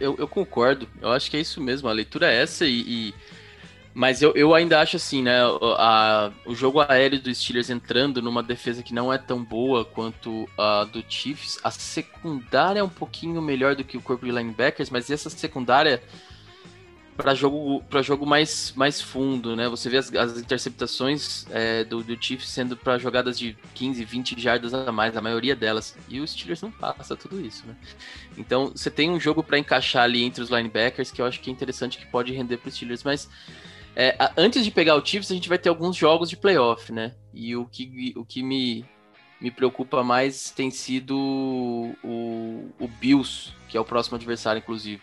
[0.00, 0.88] eu, eu, concordo.
[1.00, 1.88] Eu acho que é isso mesmo.
[1.88, 3.14] A leitura é essa e, e...
[3.92, 5.40] Mas eu, eu ainda acho assim, né?
[5.76, 10.48] A, o jogo aéreo dos Steelers entrando numa defesa que não é tão boa quanto
[10.56, 11.58] a do Chiefs.
[11.64, 16.00] A secundária é um pouquinho melhor do que o corpo de linebackers, mas essa secundária
[17.16, 19.68] para jogo para jogo mais, mais fundo, né?
[19.68, 24.40] Você vê as, as interceptações é, do, do Chiefs sendo para jogadas de 15, 20
[24.40, 25.96] jardas a mais, a maioria delas.
[26.08, 27.74] E os Steelers não passa tudo isso, né?
[28.38, 31.50] Então, você tem um jogo para encaixar ali entre os linebackers que eu acho que
[31.50, 33.28] é interessante que pode render para os Steelers, mas
[33.94, 37.14] é, antes de pegar o Chiefs, a gente vai ter alguns jogos de playoff, né?
[37.34, 38.84] E o que, o que me,
[39.40, 41.16] me preocupa mais tem sido
[42.04, 45.02] o, o Bills, que é o próximo adversário, inclusive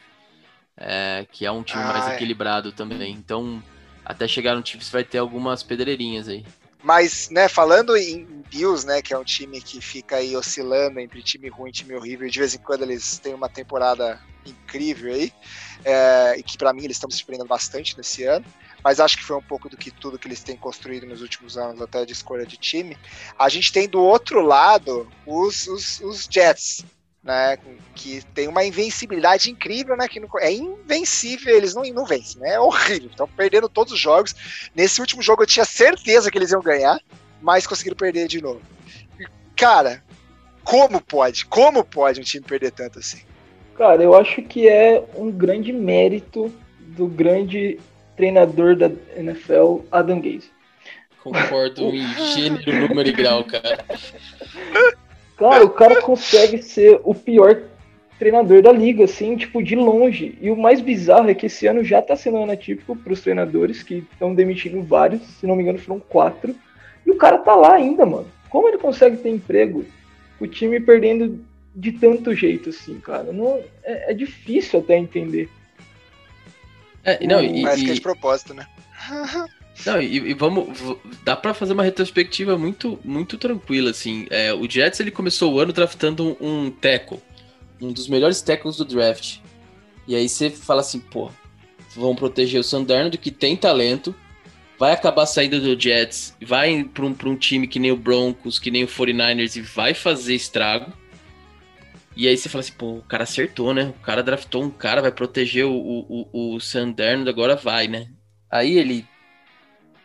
[0.77, 2.15] é, que é um time ah, mais é.
[2.15, 3.13] equilibrado também.
[3.13, 3.61] Então,
[4.05, 6.45] até chegar no Chiefs vai ter algumas pedreirinhas aí.
[6.83, 11.21] Mas, né, falando em Bills, né, que é um time que fica aí oscilando entre
[11.23, 15.13] time ruim e time horrível, e de vez em quando eles têm uma temporada incrível
[15.13, 15.33] aí,
[15.83, 18.45] é, e que para mim eles estão se surpreendendo bastante nesse ano,
[18.83, 21.57] mas acho que foi um pouco do que tudo que eles têm construído nos últimos
[21.57, 22.97] anos, até de escolha de time.
[23.37, 26.85] A gente tem do outro lado os, os, os Jets,
[27.23, 27.57] né?
[27.93, 30.07] Que tem uma invencibilidade incrível, né?
[30.07, 32.53] Que não, é invencível, eles não, não vencem, né?
[32.53, 33.09] É horrível.
[33.09, 34.33] Estão perdendo todos os jogos.
[34.73, 36.99] Nesse último jogo eu tinha certeza que eles iam ganhar,
[37.41, 38.61] mas conseguiram perder de novo.
[39.55, 40.03] Cara,
[40.63, 41.45] como pode?
[41.45, 43.21] Como pode um time perder tanto assim?
[43.75, 47.79] Cara, eu acho que é um grande mérito do grande
[48.17, 50.49] treinador da NFL, Adam Gaze.
[51.23, 53.85] Concordo em gênero, número e grau, cara.
[55.37, 57.61] Cara, o cara consegue ser o pior
[58.17, 60.37] treinador da liga, assim, tipo, de longe.
[60.41, 63.83] E o mais bizarro é que esse ano já tá sendo ano atípico pros treinadores,
[63.83, 66.55] que estão demitindo vários, se não me engano foram quatro.
[67.05, 68.27] E o cara tá lá ainda, mano.
[68.49, 69.85] Como ele consegue ter emprego?
[70.39, 71.39] O time perdendo
[71.75, 73.31] de tanto jeito, assim, cara.
[73.31, 75.49] Não, é, é difícil até entender.
[77.07, 78.67] É, não, e, Parece que é de propósito, né?
[79.85, 80.75] Não, e, e, vamos.
[81.23, 84.25] Dá para fazer uma retrospectiva muito, muito tranquila, assim.
[84.31, 87.19] É, o Jets ele começou o ano draftando um, um tackle,
[87.79, 89.37] um dos melhores tackles do draft.
[90.07, 91.29] E aí você fala assim, pô,
[91.95, 94.15] vão proteger o Sandarno, que tem talento,
[94.79, 98.57] vai acabar saindo do Jets, vai para um, pra um time que nem o Broncos,
[98.57, 100.91] que nem o 49ers e vai fazer estrago.
[102.17, 103.93] E aí você fala assim, pô, o cara acertou, né?
[103.95, 108.07] O cara draftou um cara, vai proteger o, o, o, o Sandarno, agora vai, né?
[108.49, 109.05] Aí ele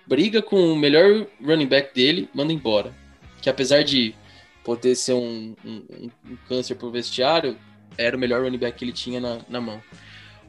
[0.07, 2.95] briga com o melhor running back dele, manda embora.
[3.41, 4.15] Que apesar de
[4.63, 7.57] poder ser um, um, um câncer pro vestiário,
[7.97, 9.83] era o melhor running back que ele tinha na, na mão.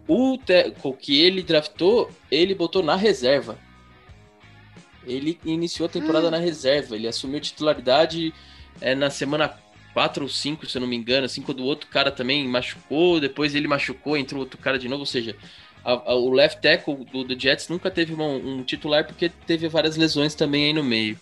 [0.06, 3.58] O tackle que ele draftou, ele botou na reserva.
[5.08, 6.32] Ele iniciou a temporada hum.
[6.32, 6.98] na reserva.
[6.98, 8.34] Ele assumiu titularidade
[8.82, 9.63] é, na semana
[9.94, 13.20] 4 ou 5, se eu não me engano, assim, quando o outro cara também machucou,
[13.20, 15.36] depois ele machucou, entrou outro cara de novo, ou seja,
[15.84, 19.68] a, a, o left tackle do, do Jets nunca teve uma, um titular porque teve
[19.68, 21.20] várias lesões também aí no meio.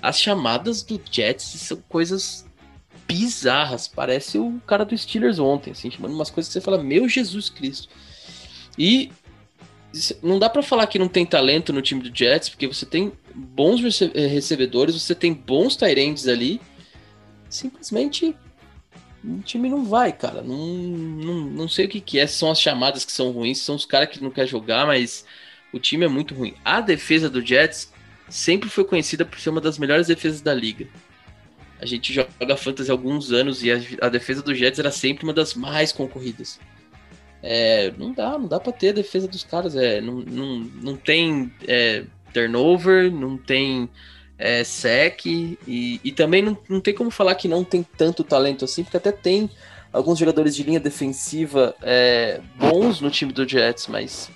[0.00, 2.44] As chamadas do Jets são coisas
[3.06, 3.86] bizarras.
[3.86, 7.48] Parece o cara do Steelers ontem, assim, chamando umas coisas que você fala, meu Jesus
[7.48, 7.88] Cristo.
[8.76, 9.10] E
[10.22, 13.12] não dá para falar que não tem talento no time do Jets, porque você tem
[13.34, 16.60] bons eh, recebedores, você tem bons Tyrands ali.
[17.52, 18.34] Simplesmente
[19.22, 20.40] o time não vai, cara.
[20.40, 22.26] Não, não, não sei o que, que é.
[22.26, 25.26] São as chamadas que são ruins, são os caras que não querem jogar, mas
[25.70, 26.54] o time é muito ruim.
[26.64, 27.92] A defesa do Jets
[28.26, 30.88] sempre foi conhecida por ser uma das melhores defesas da liga.
[31.78, 35.24] A gente joga fantasy há alguns anos e a, a defesa do Jets era sempre
[35.24, 36.58] uma das mais concorridas.
[37.42, 39.76] É, não dá, não dá pra ter a defesa dos caras.
[39.76, 43.90] É, não, não, não tem é, turnover, não tem
[44.42, 48.64] é, sec e, e também não, não tem como falar que não tem tanto talento
[48.64, 49.48] assim, porque até tem
[49.92, 54.32] alguns jogadores de linha defensiva é, bons no time do Jets, mas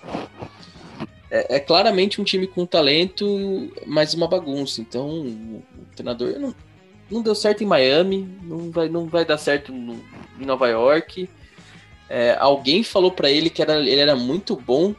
[1.29, 4.81] é, é, claramente um time com talento, mas uma bagunça.
[4.81, 6.55] Então o, o treinador não,
[7.11, 10.01] não deu certo em Miami, não vai, não vai dar certo no,
[10.39, 11.29] em Nova York.
[12.09, 14.95] É, alguém falou para ele que era, ele era muito bom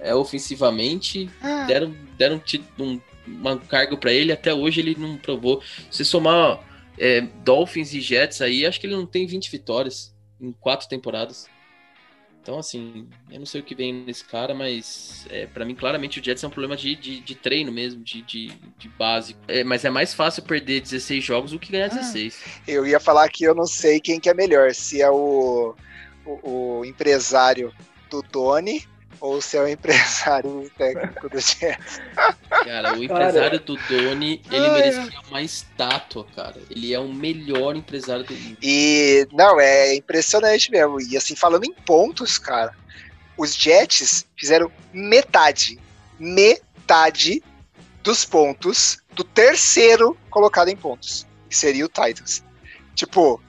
[0.00, 1.62] é, ofensivamente, ah.
[1.68, 2.42] deram, deram
[2.80, 2.98] um,
[3.32, 5.62] um cargo para ele, até hoje ele não provou.
[5.90, 6.60] Se somar
[6.98, 11.46] é, Dolphins e Jets aí, acho que ele não tem 20 vitórias em quatro temporadas.
[12.42, 16.18] Então, assim, eu não sei o que vem nesse cara, mas é, para mim, claramente,
[16.18, 19.38] o Jets é um problema de, de, de treino mesmo, de, de, de básico.
[19.46, 22.42] É, mas é mais fácil perder 16 jogos do que ganhar 16.
[22.44, 25.76] Ah, eu ia falar que eu não sei quem que é melhor, se é o,
[26.26, 27.72] o, o empresário
[28.10, 28.84] do Tony
[29.22, 32.00] ou se é o empresário técnico do Jets.
[32.50, 36.60] Cara, o empresário do Doni, ele Ai, merecia uma estátua, cara.
[36.68, 38.58] Ele é o melhor empresário do mundo.
[38.60, 41.00] E, não, é impressionante mesmo.
[41.00, 42.74] E assim, falando em pontos, cara,
[43.38, 45.78] os Jets fizeram metade,
[46.18, 47.44] metade
[48.02, 52.42] dos pontos do terceiro colocado em pontos, que seria o Titans.
[52.96, 53.40] Tipo,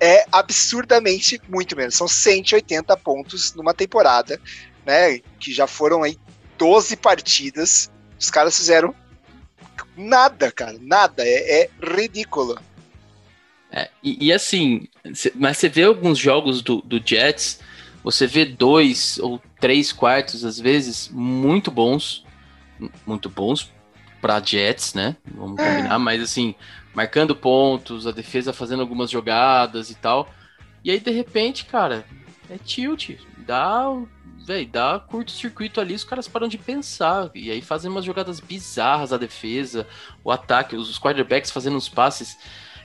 [0.00, 1.94] é absurdamente muito menos.
[1.94, 4.40] São 180 pontos numa temporada
[4.84, 5.20] né?
[5.38, 6.18] Que já foram aí
[6.58, 7.90] 12 partidas.
[8.18, 8.94] Os caras fizeram
[9.96, 10.76] nada, cara.
[10.80, 11.22] Nada.
[11.24, 12.58] É, é ridículo.
[13.70, 14.86] É, e, e, assim,
[15.34, 17.58] mas você vê alguns jogos do, do Jets,
[18.04, 22.24] você vê dois ou três quartos, às vezes, muito bons.
[23.06, 23.72] Muito bons
[24.20, 25.16] para Jets, né?
[25.26, 25.68] Vamos é.
[25.68, 26.54] combinar, mas assim,
[26.94, 30.32] marcando pontos, a defesa fazendo algumas jogadas e tal.
[30.84, 32.04] E aí, de repente, cara,
[32.48, 33.18] é tilt.
[33.38, 33.90] Dá
[34.44, 37.30] velho, dá curto-circuito ali, os caras param de pensar.
[37.34, 39.86] E aí fazem umas jogadas bizarras a defesa,
[40.22, 42.36] o ataque, os quarterbacks fazendo uns passes.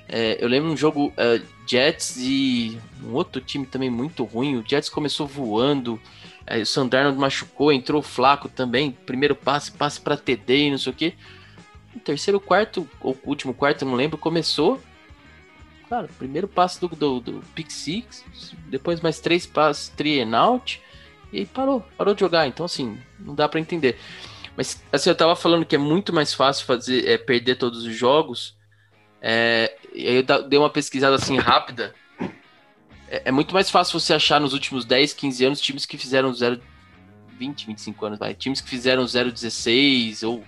[0.08, 4.58] É, eu lembro um jogo uh, Jets e um outro time também muito ruim.
[4.58, 6.02] O Jets começou voando,
[6.50, 8.92] o Sandarno machucou, entrou flaco também.
[8.92, 11.14] Primeiro passe, passe para TD e não sei o que.
[11.96, 14.82] O terceiro quarto, ou último quarto, não lembro, começou.
[15.88, 18.24] Cara, primeiro passe do, do, do Pick Six,
[18.68, 20.80] depois mais três passes, three and out.
[21.32, 22.48] E parou, parou de jogar.
[22.48, 23.98] Então, assim, não dá para entender.
[24.56, 27.96] Mas, assim, eu tava falando que é muito mais fácil fazer, é, perder todos os
[27.96, 28.58] jogos.
[29.22, 31.94] É, e aí eu dei uma pesquisada assim rápida.
[33.08, 36.34] É, é, muito mais fácil você achar nos últimos 10, 15 anos times que fizeram
[36.34, 36.62] 0,
[37.38, 40.44] 20, 25 anos, vai, times que fizeram 0,16 ou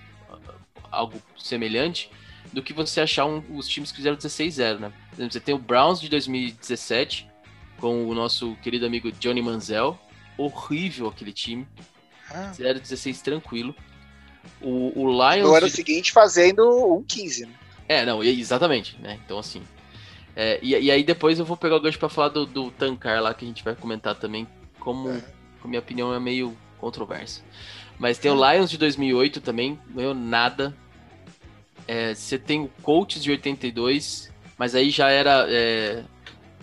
[0.92, 2.12] algo semelhante,
[2.52, 4.94] do que você achar um, os times que fizeram 16-0, né?
[5.18, 7.30] Você tem o Browns de 2017,
[7.78, 9.98] com o nosso querido amigo Johnny Manziel,
[10.46, 11.68] horrível aquele time.
[12.30, 12.52] Ah.
[12.56, 13.76] 0-16 tranquilo.
[14.62, 15.48] O, o Lions.
[15.48, 15.74] No ano de...
[15.74, 17.54] seguinte fazendo um 15, né?
[17.88, 19.20] É, não, exatamente, né?
[19.26, 19.62] Então assim.
[20.36, 23.22] É, e, e, aí depois eu vou pegar o gancho para falar do, do Tancar
[23.22, 24.48] lá, que a gente vai comentar também,
[24.80, 25.22] como é.
[25.62, 27.42] a minha opinião é meio controversa.
[28.00, 30.74] Mas tem o Lions de 2008 também, ganhou nada.
[31.86, 35.46] É, você tem o Colts de 82, mas aí já era.
[35.50, 36.04] É,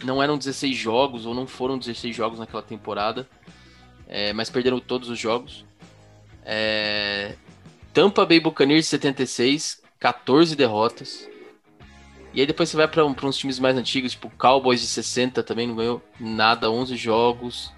[0.03, 3.29] não eram 16 jogos, ou não foram 16 jogos naquela temporada
[4.09, 5.65] é, mas perderam todos os jogos.
[6.45, 7.35] É,
[7.93, 11.29] Tampa Bay Buccaneers 76, 14 derrotas.
[12.33, 15.67] E aí depois você vai para uns times mais antigos, tipo Cowboys de 60 também
[15.67, 17.73] não ganhou nada, 11 jogos.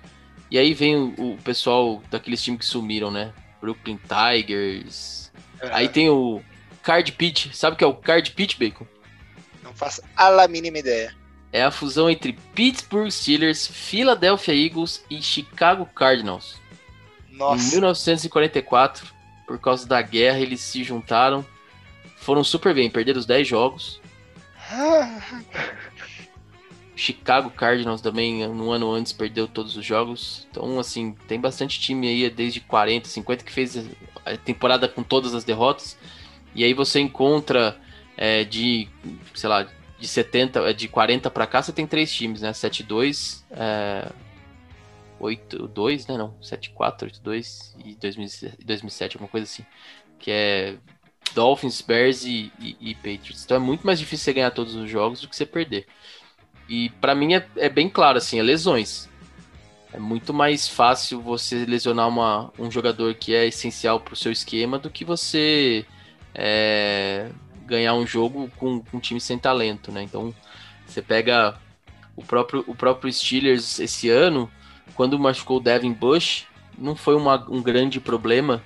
[0.50, 3.32] E aí vem o, o pessoal daqueles times que sumiram, né?
[3.60, 5.32] Brooklyn Tigers.
[5.60, 5.68] É.
[5.72, 6.42] Aí tem o
[6.82, 7.52] Card Pitch.
[7.52, 8.86] Sabe o que é o Card Pitch, Bacon?
[9.62, 11.19] Não faço a mínima ideia
[11.52, 16.60] é a fusão entre Pittsburgh Steelers, Philadelphia Eagles e Chicago Cardinals.
[17.30, 17.62] Nossa.
[17.62, 19.06] Em 1944,
[19.46, 21.44] por causa da guerra, eles se juntaram,
[22.16, 24.00] foram super bem, perderam os 10 jogos.
[26.94, 30.46] Chicago Cardinals também, um ano antes, perdeu todos os jogos.
[30.50, 33.88] Então, assim, tem bastante time aí desde 40, 50 que fez
[34.24, 35.96] a temporada com todas as derrotas.
[36.54, 37.80] E aí você encontra
[38.18, 38.86] é, de,
[39.34, 39.66] sei lá,
[40.00, 42.52] de 70, é, de 40 para cá, você tem três times, né?
[42.52, 44.10] 7-2, é,
[45.20, 46.16] 8-2, né?
[46.16, 49.64] Não, 7-4, 8-2 e 2007, alguma coisa assim.
[50.18, 50.76] Que é
[51.34, 53.44] Dolphins, Bears e, e, e, Patriots.
[53.44, 55.86] Então é muito mais difícil você ganhar todos os jogos do que você perder.
[56.68, 59.08] E para mim é, é, bem claro, assim, é lesões.
[59.92, 64.32] É muito mais fácil você lesionar uma, um jogador que é essencial para o seu
[64.32, 65.84] esquema do que você
[66.34, 67.28] é,
[67.70, 70.02] ganhar um jogo com, com um time sem talento, né?
[70.02, 70.34] Então,
[70.86, 71.56] você pega
[72.16, 74.50] o próprio, o próprio Steelers esse ano,
[74.94, 76.46] quando machucou o Devin Bush,
[76.76, 78.62] não foi uma, um grande problema,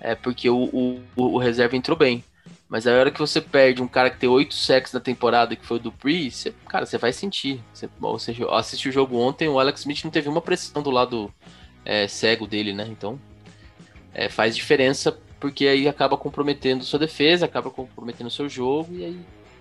[0.00, 2.22] é porque o, o, o, reserva entrou bem.
[2.68, 5.64] Mas a hora que você perde um cara que tem oito sacks na temporada, que
[5.64, 7.62] foi o Dupree, você, cara, você vai sentir.
[7.72, 11.32] Você, você assistiu o jogo ontem, o Alex Smith não teve uma pressão do lado
[11.82, 12.86] é, cego dele, né?
[12.90, 13.18] Então,
[14.12, 19.20] é, faz diferença porque aí acaba comprometendo sua defesa, acaba comprometendo seu jogo e aí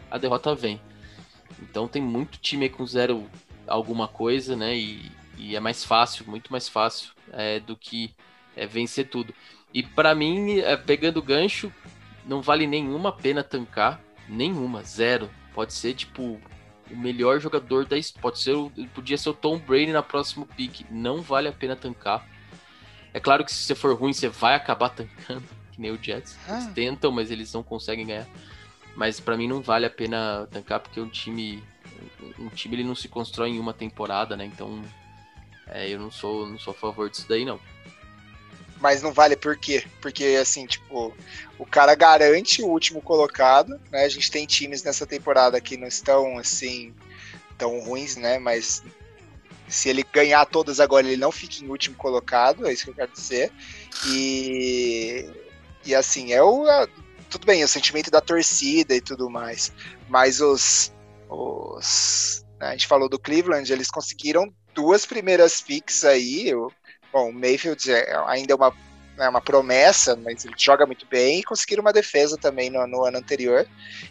[0.09, 0.81] a derrota vem.
[1.61, 3.25] Então tem muito time com zero
[3.67, 4.75] alguma coisa, né?
[4.75, 8.13] E, e é mais fácil, muito mais fácil é, do que
[8.55, 9.33] é, vencer tudo.
[9.73, 11.71] E para mim, é, pegando gancho,
[12.25, 14.01] não vale nenhuma pena tancar.
[14.27, 15.29] Nenhuma, zero.
[15.53, 16.39] Pode ser, tipo,
[16.89, 18.55] o melhor jogador da pode ser
[18.93, 20.85] podia ser o Tom Brady na próxima pick.
[20.89, 22.27] Não vale a pena tancar.
[23.13, 25.43] É claro que se você for ruim, você vai acabar tancando,
[25.77, 26.35] que nem o Jets.
[26.49, 26.71] Eles ah.
[26.73, 28.27] tentam, mas eles não conseguem ganhar.
[28.95, 31.63] Mas para mim não vale a pena tancar porque um time
[32.39, 34.45] um time ele não se constrói em uma temporada, né?
[34.45, 34.83] Então,
[35.67, 37.59] é, eu não sou não sou a favor disso daí não.
[38.79, 39.85] Mas não vale por quê?
[40.01, 41.15] Porque assim, tipo,
[41.57, 44.03] o cara garante o último colocado, né?
[44.03, 46.93] A gente tem times nessa temporada que não estão assim
[47.57, 48.39] tão ruins, né?
[48.39, 48.83] Mas
[49.67, 52.95] se ele ganhar todas agora, ele não fica em último colocado, é isso que eu
[52.95, 53.51] quero dizer.
[54.07, 55.29] E,
[55.87, 56.65] e assim, é o.
[57.29, 59.71] tudo bem, o sentimento da torcida e tudo mais.
[60.07, 60.93] Mas os.
[61.29, 66.51] os né, a gente falou do Cleveland, eles conseguiram duas primeiras picks aí.
[67.11, 68.73] bom, o Mayfield é, ainda é uma,
[69.17, 73.05] é uma promessa, mas ele joga muito bem e conseguiram uma defesa também no, no
[73.05, 73.67] ano anterior.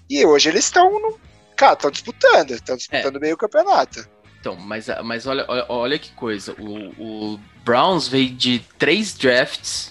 [0.09, 1.19] E hoje eles estão.
[1.57, 3.21] Cara, estão disputando, estão disputando é.
[3.21, 4.07] bem o campeonato.
[4.47, 6.55] Então, mas, mas olha, olha, olha que coisa.
[6.59, 9.91] O, o, Browns veio de três drafts,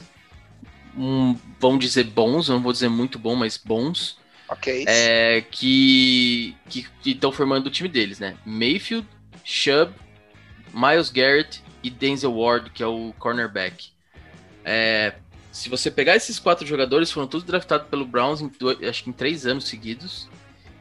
[0.97, 4.17] um, vamos dizer bons, não vou dizer muito bom, mas bons.
[4.47, 4.85] Ok.
[4.87, 6.55] É, que
[7.05, 8.37] estão formando o time deles, né?
[8.45, 9.07] Mayfield,
[9.43, 9.93] Chubb,
[10.73, 13.89] Miles Garrett e Denzel Ward, que é o cornerback.
[14.63, 15.15] É,
[15.51, 18.51] se você pegar esses quatro jogadores, foram todos draftados pelo Browns, em,
[18.87, 20.27] acho que em três anos seguidos.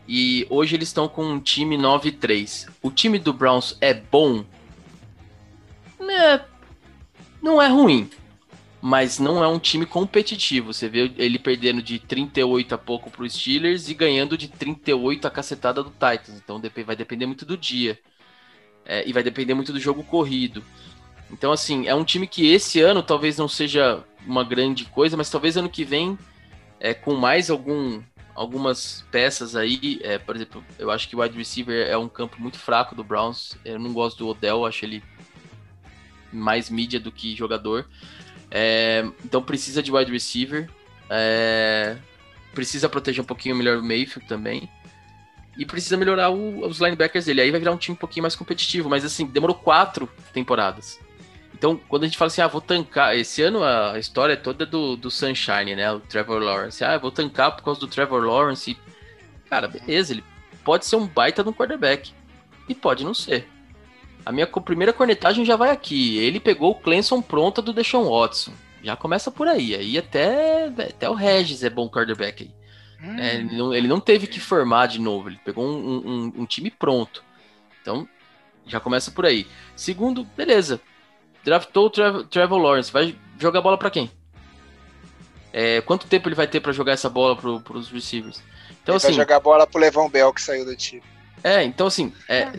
[0.06, 2.68] E hoje eles estão com um time 9-3.
[2.82, 4.44] O time do Browns é bom?
[6.00, 6.40] É,
[7.42, 8.10] não é ruim.
[8.86, 10.70] Mas não é um time competitivo.
[10.70, 15.26] Você vê ele perdendo de 38 a pouco para os Steelers e ganhando de 38
[15.26, 16.36] a cacetada do Titans.
[16.36, 17.98] Então vai depender muito do dia.
[18.84, 20.62] É, e vai depender muito do jogo corrido.
[21.30, 25.30] Então, assim, é um time que esse ano talvez não seja uma grande coisa, mas
[25.30, 26.18] talvez ano que vem,
[26.78, 28.02] é, com mais algum
[28.34, 32.38] algumas peças aí, é, por exemplo, eu acho que o wide receiver é um campo
[32.38, 33.56] muito fraco do Browns.
[33.64, 35.02] Eu não gosto do Odell, acho ele
[36.30, 37.88] mais mídia do que jogador.
[38.56, 40.70] É, então precisa de wide receiver.
[41.10, 41.96] É,
[42.54, 44.70] precisa proteger um pouquinho melhor o Mayfield também.
[45.58, 47.40] E precisa melhorar o, os linebackers dele.
[47.40, 48.88] Aí vai virar um time um pouquinho mais competitivo.
[48.88, 51.00] Mas assim, demorou quatro temporadas.
[51.52, 53.16] Então, quando a gente fala assim, ah, vou tancar.
[53.16, 55.90] Esse ano a história é toda do, do Sunshine, né?
[55.92, 56.84] O Trevor Lawrence.
[56.84, 58.76] Ah, vou tancar por causa do Trevor Lawrence.
[59.50, 60.24] Cara, beleza, ele
[60.64, 62.12] pode ser um baita no quarterback.
[62.68, 63.48] E pode não ser.
[64.24, 66.18] A minha primeira cornetagem já vai aqui.
[66.18, 68.52] Ele pegou o Clemson pronta do Deshaun Watson.
[68.82, 69.74] Já começa por aí.
[69.74, 73.06] Aí até, até o Regis é bom quarterback aí.
[73.06, 73.18] Hum.
[73.18, 75.28] É, ele, não, ele, não, teve que formar de novo.
[75.28, 77.22] Ele pegou um, um, um time pronto.
[77.80, 78.08] Então,
[78.66, 79.46] já começa por aí.
[79.76, 80.80] Segundo, beleza
[81.44, 84.10] draftou o Tra Trevor Lawrence, vai jogar bola para quem?
[85.52, 88.42] É, quanto tempo ele vai ter para jogar essa bola pro, pros receivers?
[88.82, 91.02] Então, ele assim, vai jogar bola pro Levão Bell que saiu do time.
[91.44, 92.52] É, então assim, é, é.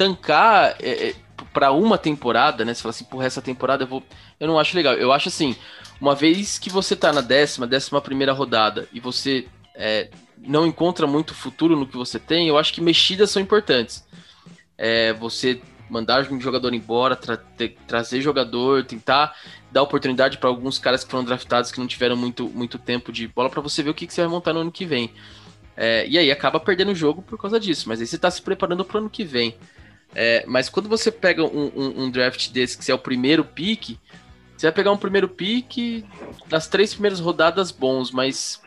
[0.00, 1.14] Tancar é, é
[1.52, 2.72] para uma temporada, né?
[2.72, 4.02] Você fala assim, por essa temporada eu vou.
[4.38, 4.94] Eu não acho legal.
[4.94, 5.54] Eu acho assim,
[6.00, 11.06] uma vez que você tá na décima, décima primeira rodada e você é, não encontra
[11.06, 14.02] muito futuro no que você tem, eu acho que mexidas são importantes.
[14.78, 17.38] É, você mandar um jogador embora, tra
[17.86, 19.36] trazer jogador, tentar
[19.70, 23.28] dar oportunidade para alguns caras que foram draftados que não tiveram muito, muito tempo de
[23.28, 25.12] bola para você ver o que, que, você vai montar no ano que vem.
[25.76, 28.40] É, e aí acaba perdendo o jogo por causa disso, mas aí você está se
[28.40, 29.54] preparando para o ano que vem.
[30.14, 33.98] É, mas quando você pega um, um, um, draft desse, que é o primeiro pique,
[34.56, 36.04] você vai pegar um primeiro pique
[36.50, 38.60] nas três primeiras rodadas bons, mas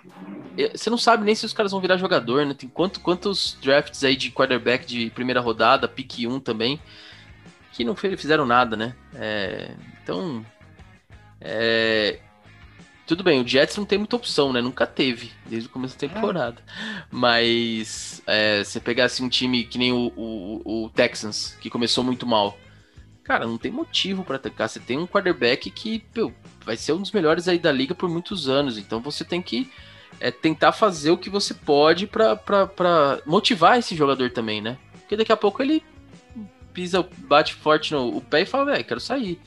[0.74, 2.54] você não sabe nem se os caras vão virar jogador, né?
[2.54, 6.80] Tem quanto, quantos drafts aí de quarterback de primeira rodada, pique 1 também,
[7.74, 8.96] que não fizeram nada, né?
[9.16, 9.72] É,
[10.02, 10.46] então,
[11.42, 12.20] é,
[13.16, 14.60] tudo bem, o Jets não tem muita opção, né?
[14.60, 16.58] Nunca teve, desde o começo da temporada.
[17.12, 22.04] Mas é, você pegasse assim, um time que nem o, o, o, Texans, que começou
[22.04, 22.58] muito mal.
[23.24, 24.68] Cara, não tem motivo para atacar.
[24.68, 26.32] Você tem um quarterback que pô,
[26.66, 28.80] vai ser um dos melhores aí da liga por muitos anos.
[28.80, 29.70] Então você tem que
[30.20, 34.78] é, tentar fazer o que você pode para motivar esse jogador também, né?
[35.02, 35.84] Porque daqui a pouco ele
[36.74, 39.40] pisa, bate forte no pé e fala, velho, quero sair.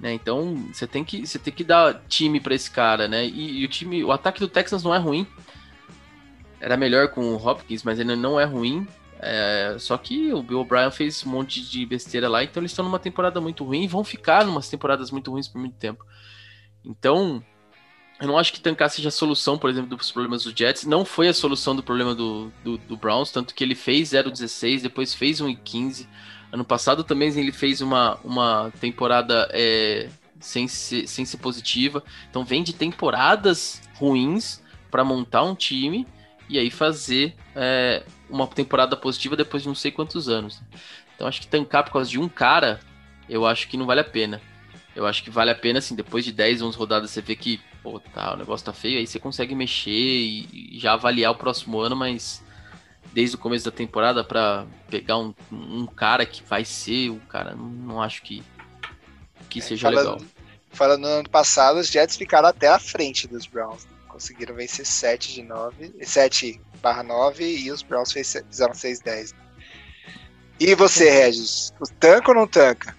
[0.00, 0.14] Né?
[0.14, 3.26] Então você tem que você tem que dar time para esse cara, né?
[3.26, 5.26] E, e, o time, o ataque do Texans não é ruim.
[6.58, 8.86] Era melhor com o Hopkins, mas ele não é ruim.
[9.18, 12.84] É, só que o Bill O'Brien fez um monte de besteira lá, então eles estão
[12.84, 16.06] numa temporada muito ruim e vão ficar numas temporadas muito ruins por muito tempo.
[16.82, 17.44] Então,
[18.18, 20.86] eu não acho que tancar seja a solução, por exemplo, dos problemas do Jets.
[20.86, 24.80] Não foi a solução do problema do, do, do Browns, tanto que ele fez 0,16,
[24.80, 26.06] depois fez 1,15.
[26.52, 30.08] Ano passado também ele fez uma, uma temporada é,
[30.40, 32.02] sem, ser, sem ser positiva.
[32.28, 36.06] Então vem de temporadas ruins para montar um time
[36.48, 40.60] e aí fazer é, uma temporada positiva depois de não sei quantos anos.
[41.14, 42.80] Então acho que tancar por causa de um cara,
[43.28, 44.40] eu acho que não vale a pena.
[44.96, 47.60] Eu acho que vale a pena, assim, depois de 10, 11 rodadas você vê que,
[47.80, 51.36] pô, tá, o negócio tá feio, aí você consegue mexer e, e já avaliar o
[51.36, 52.44] próximo ano, mas
[53.12, 57.54] desde o começo da temporada para pegar um, um, cara que vai ser o cara,
[57.54, 58.42] não, acho que,
[59.48, 60.20] que é, seja falando, legal.
[60.70, 63.86] Falando no ano passado, os Jets ficaram até à frente dos Browns.
[64.08, 69.34] Conseguiram vencer 7 de 9, 7 barra 9 e os Browns fizeram 6-10.
[70.58, 71.72] E você, Regis?
[71.98, 72.94] Tanca ou não tanca?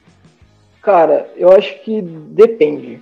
[0.81, 3.01] Cara, eu acho que depende.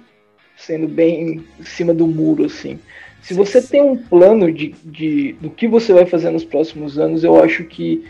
[0.58, 2.78] Sendo bem em cima do muro, assim.
[3.22, 7.24] Se você tem um plano de, de, do que você vai fazer nos próximos anos,
[7.24, 8.06] eu acho que.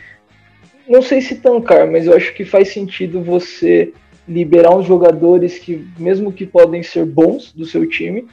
[0.87, 3.93] Não sei se tancar, mas eu acho que faz sentido você
[4.27, 8.27] liberar uns jogadores que, mesmo que podem ser bons do seu time,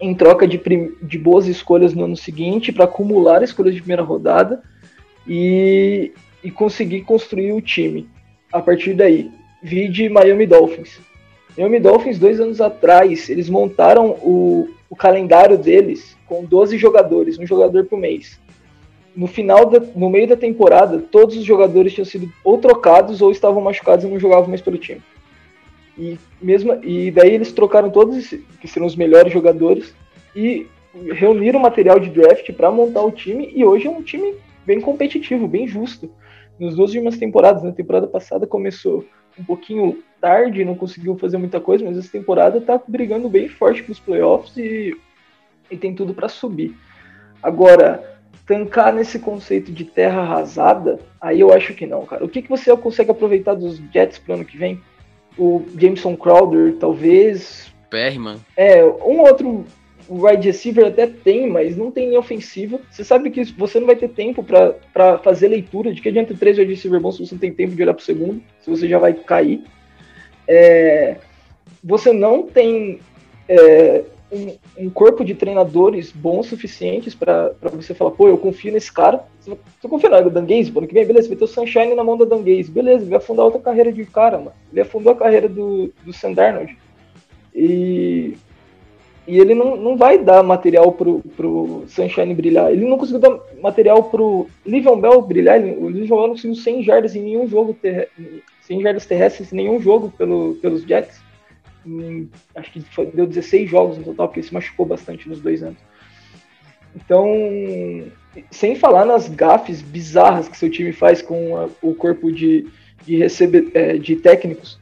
[0.00, 0.60] em troca de,
[1.02, 4.62] de boas escolhas no ano seguinte, para acumular escolhas de primeira rodada
[5.26, 6.12] e,
[6.44, 8.08] e conseguir construir o time
[8.52, 9.30] a partir daí.
[9.62, 11.00] Vide Miami Dolphins.
[11.56, 17.46] Miami Dolphins, dois anos atrás, eles montaram o, o calendário deles com 12 jogadores, um
[17.46, 18.38] jogador por mês.
[19.16, 23.30] No final, da, no meio da temporada, todos os jogadores tinham sido ou trocados ou
[23.30, 25.00] estavam machucados e não jogavam mais pelo time.
[25.98, 29.94] E, mesmo, e daí eles trocaram todos, que serão os melhores jogadores,
[30.34, 30.66] e
[31.14, 34.34] reuniram material de draft para montar o time, e hoje é um time
[34.66, 36.10] bem competitivo, bem justo.
[36.60, 39.04] Nas duas últimas temporadas, na temporada passada começou
[39.38, 43.82] um pouquinho tarde, não conseguiu fazer muita coisa, mas essa temporada tá brigando bem forte
[43.82, 44.96] para os playoffs e,
[45.70, 46.74] e tem tudo para subir.
[47.42, 52.24] Agora, tancar nesse conceito de terra arrasada, aí eu acho que não, cara.
[52.24, 54.80] O que, que você consegue aproveitar dos Jets pro ano que vem?
[55.36, 57.72] O Jameson Crowder, talvez.
[57.90, 58.38] Perryman.
[58.56, 59.64] É, um outro
[60.08, 62.80] o wide receiver até tem, mas não tem nem ofensiva.
[62.90, 65.92] Você sabe que você não vai ter tempo para fazer leitura.
[65.92, 68.02] De que adianta três wide receiver bons se você não tem tempo de olhar para
[68.02, 69.64] o segundo, se você já vai cair.
[70.46, 71.16] É,
[71.82, 73.00] você não tem
[73.48, 78.92] é, um, um, corpo de treinadores bons suficientes para você falar, pô, eu confio nesse
[78.92, 79.24] cara.
[79.40, 82.04] Você, você confia no Dan Gaze, ano que vem, beleza, vai ter o Sunshine na
[82.04, 84.52] mão da Dan Gaze, beleza, ele vai afundar outra carreira de cara, mano.
[84.70, 86.12] Ele afundou a carreira do, do.
[87.54, 88.36] E
[89.26, 92.70] e ele não, não vai dar material pro, pro Sunshine brilhar.
[92.70, 95.60] Ele não conseguiu dar material pro Livion Bell brilhar.
[95.60, 98.08] Ele, o Livion Bell não conseguiu 100 jardas em nenhum jogo, ter,
[98.62, 101.20] 100 jardas terrestres em nenhum jogo pelo, pelos Jets.
[101.84, 105.40] Em, acho que foi, deu 16 jogos no total, porque ele se machucou bastante nos
[105.40, 105.78] dois anos.
[106.94, 107.28] Então,
[108.50, 112.66] sem falar nas gafes bizarras que seu time faz com a, o corpo de,
[113.04, 114.78] de, receber, é, de técnicos,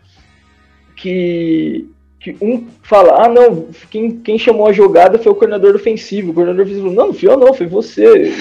[0.94, 1.88] que
[2.24, 6.34] que um fala, ah não, quem, quem chamou a jogada foi o coordenador ofensivo, o
[6.34, 8.32] coordenador ofensivo não, não fui eu não, foi você.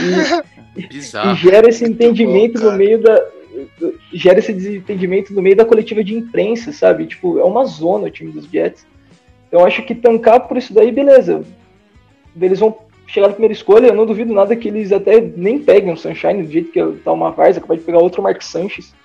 [0.78, 3.22] E, e gera esse entendimento bom, no meio da.
[4.14, 7.08] Gera esse desentendimento no meio da coletiva de imprensa, sabe?
[7.08, 8.88] Tipo, é uma zona o time dos Jets.
[9.50, 11.44] Então acho que tancar por isso daí, beleza.
[12.40, 15.92] Eles vão chegar na primeira escolha, eu não duvido nada que eles até nem peguem
[15.92, 18.96] o Sunshine, do jeito que tá uma Varsa, pode pegar outro Mark Sanches,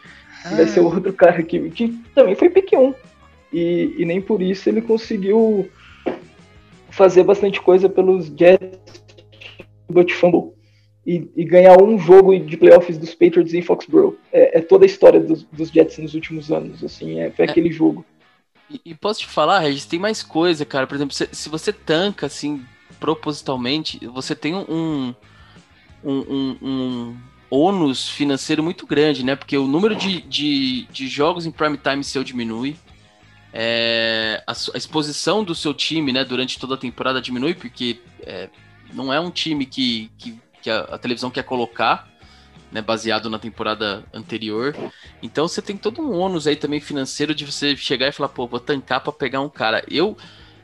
[0.49, 0.85] que vai ser ah.
[0.85, 2.95] outro cara que, que também foi pick 1
[3.53, 5.71] e, e nem por isso ele conseguiu
[6.91, 8.79] fazer bastante coisa pelos Jets
[9.89, 10.53] do Fumble
[11.07, 14.19] e, e, ganhar um jogo de playoffs dos Patriots em Foxborough.
[14.31, 17.51] É, é toda a história dos, dos, Jets nos últimos anos, assim, é, foi é.
[17.51, 18.05] aquele jogo.
[18.69, 20.87] E, e, posso te falar, Regis, tem mais coisa, cara.
[20.87, 22.63] Por exemplo, se, se você tanca, assim,
[23.01, 25.15] propositalmente, você tem um,
[26.05, 27.17] um, um, um
[27.51, 29.35] ônus financeiro muito grande, né?
[29.35, 32.77] Porque o número de, de, de jogos em prime time seu diminui,
[33.53, 38.49] é, a, a, exposição do seu time né, durante toda a temporada diminui, porque é,
[38.93, 42.09] não é um time que, que, que a, a, televisão quer colocar,
[42.71, 44.77] né, baseado na temporada anterior.
[45.23, 48.47] Então você tem todo um ônus aí também financeiro de você chegar e falar, pô,
[48.47, 49.83] vou tancar para pegar um cara.
[49.91, 50.17] Eu,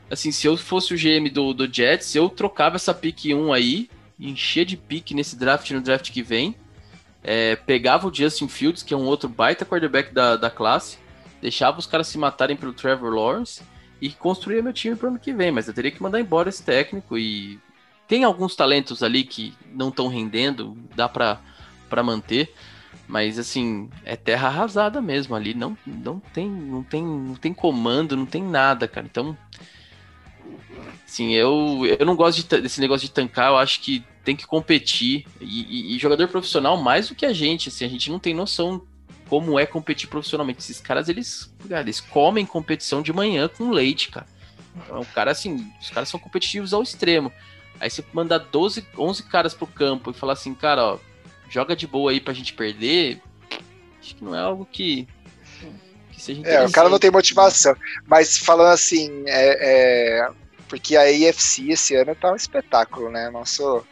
[0.09, 3.89] assim, se eu fosse o GM do, do Jets, eu trocava essa pick 1 aí,
[4.19, 6.55] encher de pique nesse draft no draft que vem.
[7.23, 10.99] É, pegava o Justin Fields, que é um outro baita quarterback da, da classe,
[11.45, 13.61] deixava os caras se matarem pelo Trevor Lawrence
[14.01, 16.49] e construía meu time para o ano que vem, mas eu teria que mandar embora
[16.49, 17.59] esse técnico e
[18.07, 22.51] tem alguns talentos ali que não estão rendendo, dá para manter,
[23.07, 28.17] mas assim, é terra arrasada mesmo ali, não, não tem, não tem, não tem comando,
[28.17, 29.05] não tem nada, cara.
[29.05, 29.37] Então,
[31.05, 34.47] assim, eu, eu não gosto de, desse negócio de tancar, eu acho que tem que
[34.47, 38.17] competir e, e, e jogador profissional mais do que a gente, assim, a gente não
[38.17, 38.81] tem noção
[39.29, 40.59] como é competir profissionalmente.
[40.59, 44.27] Esses caras, eles, cara, eles comem competição de manhã com leite, cara.
[44.75, 47.31] Então, o cara, assim, os caras são competitivos ao extremo.
[47.79, 50.99] Aí você mandar 12, 11 caras pro campo e falar assim, cara, ó,
[51.49, 53.21] joga de boa aí pra gente perder,
[53.99, 55.07] acho que não é algo que,
[56.11, 56.41] que seja.
[56.45, 57.75] É, o cara não tem motivação.
[58.05, 60.29] Mas falando assim, é, é,
[60.67, 63.29] porque a AFC esse ano tá um espetáculo, né?
[63.29, 63.85] Nosso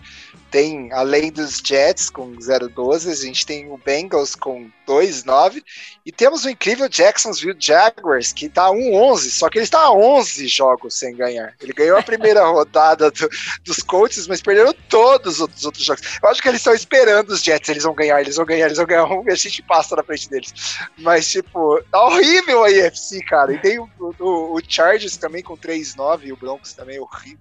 [0.53, 5.63] tem, além dos Jets com 0-12, a gente tem o Bengals com 2-9
[6.05, 10.47] e temos o incrível Jacksonville Jaguars, que tá 1-11, só que ele está a 11
[10.47, 11.55] jogos sem ganhar.
[11.59, 13.29] Ele ganhou a primeira rodada do,
[13.63, 16.03] dos Colts, mas perderam todos os outros jogos.
[16.21, 18.77] Eu acho que eles estão esperando os Jets, eles vão ganhar, eles vão ganhar, eles
[18.77, 20.53] vão ganhar um e a gente passa na frente deles.
[20.99, 23.53] Mas, tipo, tá horrível a AFC, cara.
[23.53, 27.39] E tem o, o, o Chargers também com 3-9 e o Broncos também horrível.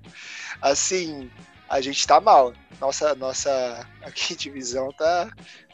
[0.63, 1.31] Assim,
[1.73, 2.53] a gente tá mal.
[2.79, 5.31] Nossa, nossa aqui divisão tá,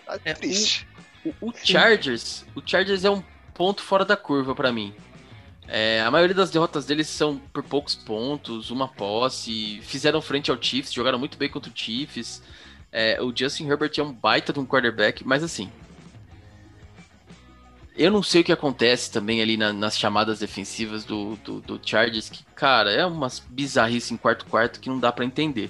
[0.07, 0.86] tá é, triste.
[1.24, 3.22] O, o, Chargers, o Chargers é um
[3.53, 4.94] ponto fora da curva para mim.
[5.66, 9.80] É, a maioria das derrotas deles são por poucos pontos, uma posse.
[9.82, 12.40] Fizeram frente ao Chiefs, jogaram muito bem contra o Chiefs.
[12.92, 15.70] É, o Justin Herbert é um baita de um quarterback, mas assim.
[17.99, 21.80] Eu não sei o que acontece também ali na, nas chamadas defensivas do, do, do,
[21.82, 25.68] Chargers, que, cara, é umas bizarrices em quarto-quarto que não dá para entender.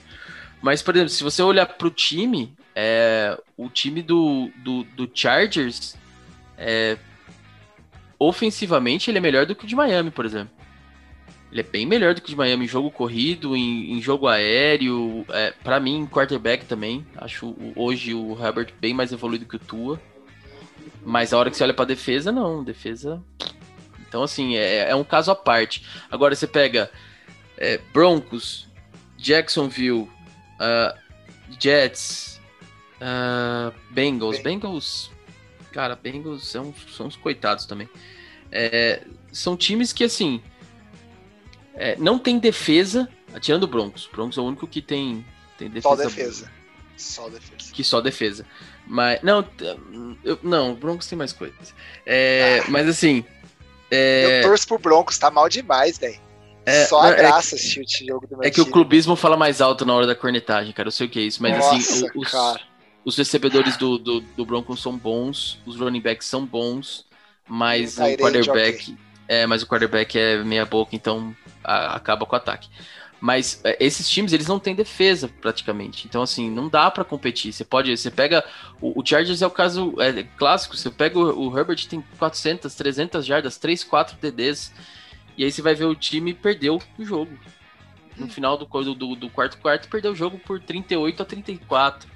[0.61, 5.97] Mas, por exemplo, se você olhar pro time, é, o time do, do, do Chargers,
[6.59, 6.99] é,
[8.19, 10.53] ofensivamente, ele é melhor do que o de Miami, por exemplo.
[11.51, 14.27] Ele é bem melhor do que o de Miami em jogo corrido, em, em jogo
[14.27, 15.25] aéreo.
[15.31, 17.07] É, para mim, quarterback também.
[17.17, 19.99] Acho hoje o Herbert bem mais evoluído que o Tua.
[21.05, 22.63] Mas a hora que você olha pra defesa, não.
[22.63, 23.23] Defesa.
[24.09, 25.85] Então, assim, é, é um caso à parte.
[26.11, 26.91] Agora você pega
[27.57, 28.69] é, Broncos,
[29.17, 30.99] Jacksonville, uh,
[31.61, 32.41] Jets,
[33.01, 34.39] uh, Bengals.
[34.39, 35.11] Bengals,
[35.73, 37.89] cara, Bengals são, são os coitados também.
[38.51, 40.43] É, são times que, assim,
[41.75, 43.09] é, não tem defesa,
[43.41, 44.07] tirando o Broncos.
[44.07, 45.25] O Broncos é o único que tem,
[45.59, 45.97] tem defesa.
[45.97, 46.51] Só defesa.
[46.97, 47.73] Só defesa.
[47.73, 48.47] Que só defesa.
[48.89, 49.47] Mas, não,
[50.25, 51.75] eu, não, o Broncos tem mais coisas.
[52.07, 52.71] É, ah.
[52.71, 53.25] Mas assim.
[53.91, 54.41] É...
[54.41, 56.19] Eu torço pro Broncos, tá mal demais, velho.
[56.65, 59.17] É, Só a é graça é, assistir o jogo do meu É que o clubismo
[59.17, 60.89] fala mais alto na hora da cornetagem, cara.
[60.89, 62.59] Eu sei o que é isso, mas assim, Nossa, assim, os,
[63.05, 67.07] os, recebedores do, do, do, Broncos são bons, os running backs são bons,
[67.47, 68.95] mas o quarterback.
[69.27, 71.35] É, mas o quarterback é meia boca, então
[71.65, 72.69] a, acaba com o ataque.
[73.21, 76.07] Mas é, esses times, eles não têm defesa praticamente.
[76.07, 77.53] Então, assim, não dá para competir.
[77.53, 78.45] Você pode, você pega.
[78.81, 80.77] O, o, Chargers é o caso é, clássico.
[80.77, 84.73] Você pega o, o, Herbert, tem 400, 300 jardas, 3, 4 TDs.
[85.37, 87.37] E aí você vai ver o time perdeu o jogo.
[88.17, 88.31] No hum.
[88.31, 92.09] final do, do, do quarto quarto, perdeu o jogo por 38 a 34.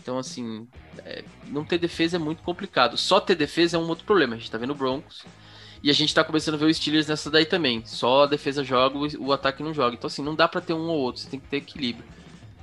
[0.00, 0.66] Então, assim,
[1.04, 2.96] é, não ter defesa é muito complicado.
[2.96, 4.34] Só ter defesa é um outro problema.
[4.34, 5.24] A gente tá vendo o Broncos
[5.82, 7.84] e a gente tá começando a ver o Steelers nessa daí também.
[7.84, 9.96] Só a defesa joga, o ataque não joga.
[9.96, 12.04] Então, assim, não dá para ter um ou outro, você tem que ter equilíbrio.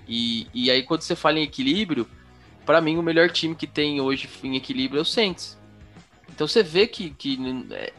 [0.07, 2.07] E, e aí, quando você fala em equilíbrio,
[2.65, 5.59] para mim, o melhor time que tem hoje em equilíbrio é o Saints.
[6.29, 7.37] Então, você vê que, que
[7.71, 7.91] é,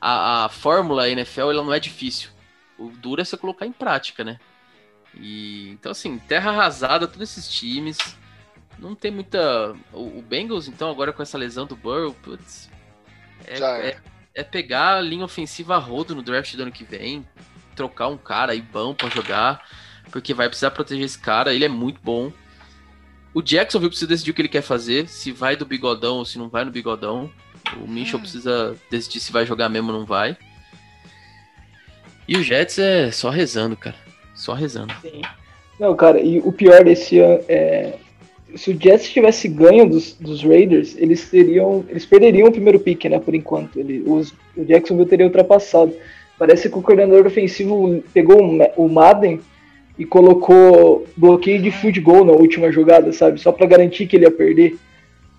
[0.00, 2.30] a, a fórmula NFL ela não é difícil.
[2.78, 4.38] O duro é você colocar em prática, né?
[5.18, 7.98] E, então, assim, terra arrasada, todos esses times.
[8.78, 9.74] Não tem muita.
[9.92, 12.70] O, o Bengals, então, agora com essa lesão do Burrow, putz.
[13.44, 14.11] É, é.
[14.34, 17.26] É pegar a linha ofensiva a rodo no draft do ano que vem,
[17.74, 19.66] trocar um cara aí bom para jogar,
[20.10, 22.32] porque vai precisar proteger esse cara, ele é muito bom.
[23.34, 26.38] O Jacksonville precisa decidir o que ele quer fazer, se vai do bigodão ou se
[26.38, 27.30] não vai no bigodão.
[27.82, 28.22] O Mitchell hum.
[28.22, 30.36] precisa decidir se vai jogar mesmo ou não vai.
[32.28, 33.96] E o Jets é só rezando, cara.
[34.34, 34.92] Só rezando.
[35.00, 35.22] Sim.
[35.78, 37.98] Não, cara, e o pior desse ano é,
[38.56, 41.84] se o Jets tivesse ganho dos, dos Raiders, eles teriam.
[41.88, 43.18] Eles perderiam o primeiro pick, né?
[43.18, 43.78] Por enquanto.
[43.78, 45.94] Ele, os, o Jacksonville teria ultrapassado.
[46.38, 48.40] Parece que o coordenador ofensivo pegou
[48.76, 49.40] o, Madden
[49.98, 53.40] e colocou bloqueio de field goal na última jogada, sabe?
[53.40, 54.78] Só para garantir que ele ia perder.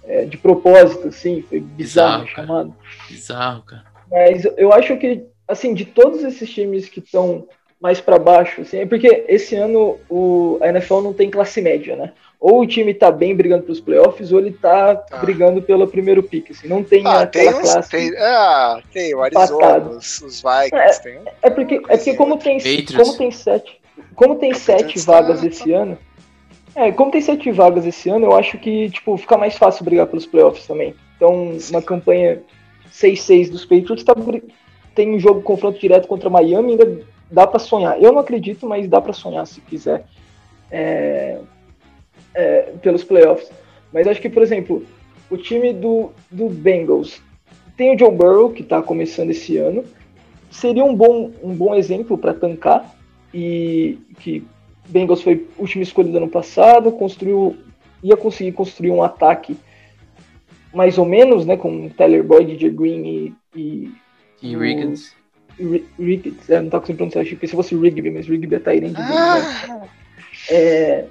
[0.05, 2.75] É, de propósito, assim, foi bizarro, bizarro chamado.
[3.09, 3.85] Bizarro, cara.
[4.11, 7.47] Mas eu acho que, assim, de todos esses times que estão
[7.81, 11.95] mais para baixo, assim, é porque esse ano o, a NFL não tem classe média,
[11.95, 12.13] né?
[12.43, 15.17] Ou o time tá bem brigando pelos playoffs, ou ele tá ah.
[15.19, 16.51] brigando pelo primeiro pick.
[16.51, 17.89] Assim, não tem ah, aquela tem classe.
[17.89, 20.75] Tem, ah, tem o Arizona, os, os, Vikings.
[20.75, 22.57] É, tem, é porque, é porque como, tem,
[22.97, 23.79] como tem sete,
[24.13, 25.97] como tem sete vagas tá, esse ano.
[26.75, 30.07] É, como tem sete vagas esse ano, eu acho que tipo, fica mais fácil brigar
[30.07, 30.93] pelos playoffs também.
[31.15, 31.75] Então, Sim.
[31.75, 32.43] uma campanha
[32.91, 34.13] 6-6 dos Patriots tá,
[34.93, 38.03] tem um jogo confronto direto contra Miami, ainda dá para sonhar.
[38.03, 40.03] Eu não acredito, mas dá para sonhar se quiser.
[40.69, 41.39] É,
[42.33, 43.51] é, pelos playoffs.
[43.91, 44.85] Mas acho que, por exemplo,
[45.29, 47.21] o time do, do Bengals
[47.77, 49.83] tem o Joe Burrow, que está começando esse ano.
[50.51, 52.95] Seria um bom, um bom exemplo para tancar
[53.33, 54.45] e que
[54.87, 57.57] Bengals foi última escolha do ano passado, construiu,
[58.03, 59.57] ia conseguir construir um ataque
[60.73, 63.33] mais ou menos, né, com Tyler Boyd, DJ Green e...
[63.55, 63.91] E,
[64.41, 65.15] e Riggins.
[65.99, 68.95] Riggins, é, não tá conseguindo pronunciar, achei que se fosse Rigby, mas Rigby é Tyrant.
[68.97, 69.67] Ah.
[69.67, 69.89] Né?
[70.49, 71.05] É,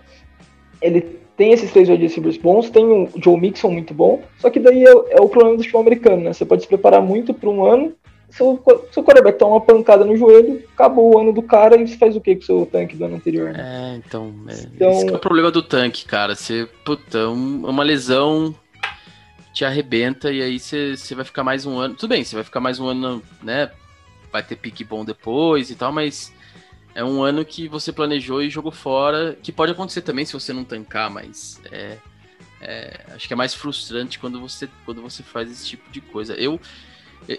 [0.82, 4.60] ele tem esses três wide receivers bons, tem o Joe Mixon muito bom, só que
[4.60, 6.32] daí é, é o problema do futebol americano, né?
[6.32, 7.94] Você pode se preparar muito para um ano,
[8.32, 11.96] seu, seu quarterback toma uma pancada no joelho, acabou o ano do cara e você
[11.96, 13.52] faz o que com o seu tanque do ano anterior?
[13.52, 13.60] Né?
[13.60, 14.90] É, então, é, então...
[14.90, 16.34] Esse é o problema do tanque, cara.
[16.34, 18.54] Você, puta, um, uma lesão
[19.52, 21.94] te arrebenta e aí você, você vai ficar mais um ano.
[21.94, 23.70] Tudo bem, você vai ficar mais um ano, né?
[24.32, 26.32] Vai ter pique bom depois e tal, mas
[26.94, 30.52] é um ano que você planejou e jogou fora, que pode acontecer também se você
[30.52, 31.98] não tancar, mas é,
[32.60, 36.34] é, acho que é mais frustrante quando você, quando você faz esse tipo de coisa.
[36.34, 36.60] Eu,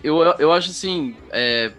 [0.04, 1.72] eu, eu acho assim, é,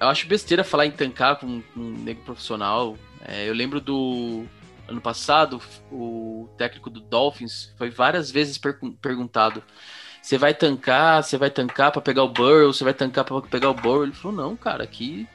[0.00, 2.98] eu acho besteira falar em tancar com, com um nego profissional.
[3.26, 4.44] É, eu lembro do
[4.88, 5.60] ano passado,
[5.90, 9.62] o técnico do Dolphins foi várias vezes per perguntado:
[10.20, 13.70] você vai tancar, você vai tancar para pegar o Burrow, você vai tancar para pegar
[13.70, 14.02] o Burrow?
[14.02, 15.28] Ele falou: não, cara, aqui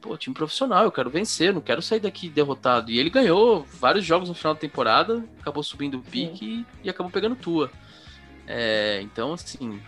[0.00, 2.90] pô, time profissional, eu quero vencer, não quero sair daqui derrotado.
[2.90, 6.90] E ele ganhou vários jogos no final da temporada, acabou subindo o pique e, e,
[6.90, 7.70] acabou pegando tua.
[8.46, 9.80] É, então, assim,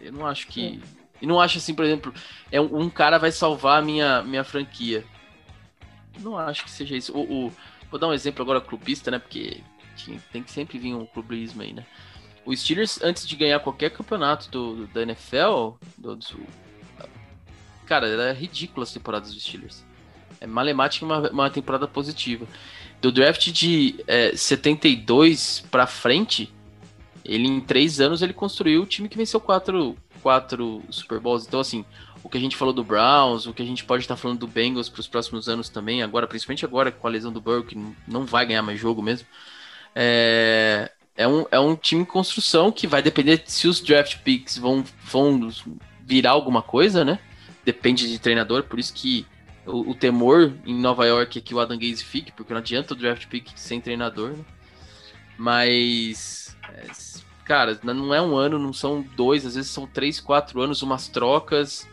[0.00, 0.80] eu não acho que.
[1.20, 2.14] E não acho assim, por exemplo,
[2.50, 5.04] é um, um, cara vai salvar a minha, minha franquia.
[6.18, 7.12] Não acho que seja isso.
[7.12, 7.52] O, o,
[7.90, 9.18] vou dar um exemplo agora clubista, né?
[9.18, 9.62] Porque
[10.32, 11.84] tem que sempre vir um clubismo aí, né?
[12.44, 16.46] O Steelers, antes de ganhar qualquer campeonato do, da NFL, do, do,
[17.90, 19.84] cara, era ridícula as temporadas dos Steelers.
[20.40, 22.46] É malemática uma, uma temporada positiva.
[23.00, 26.52] Do draft de é, 72 para frente,
[27.24, 31.44] ele em três anos ele construiu o time que venceu quatro, quatro Super Bowls.
[31.48, 31.84] Então, assim,
[32.22, 34.46] o que a gente falou do Browns, o que a gente pode estar falando do
[34.46, 37.76] Bengals para os próximos anos também, agora, principalmente agora com a lesão do Burrow, que
[38.06, 39.26] não vai ganhar mais jogo mesmo.
[39.96, 44.56] É, é, um, é um time em construção que vai depender se os draft picks
[44.56, 45.50] vão, vão
[46.06, 47.18] virar alguma coisa, né?
[47.64, 49.26] Depende de treinador, por isso que
[49.66, 52.94] o, o temor em Nova York é que o Adam Gaze fique, porque não adianta
[52.94, 54.44] o draft pick sem treinador, né?
[55.36, 56.86] Mas, é,
[57.44, 61.08] cara, não é um ano, não são dois, às vezes são três, quatro anos, umas
[61.08, 61.88] trocas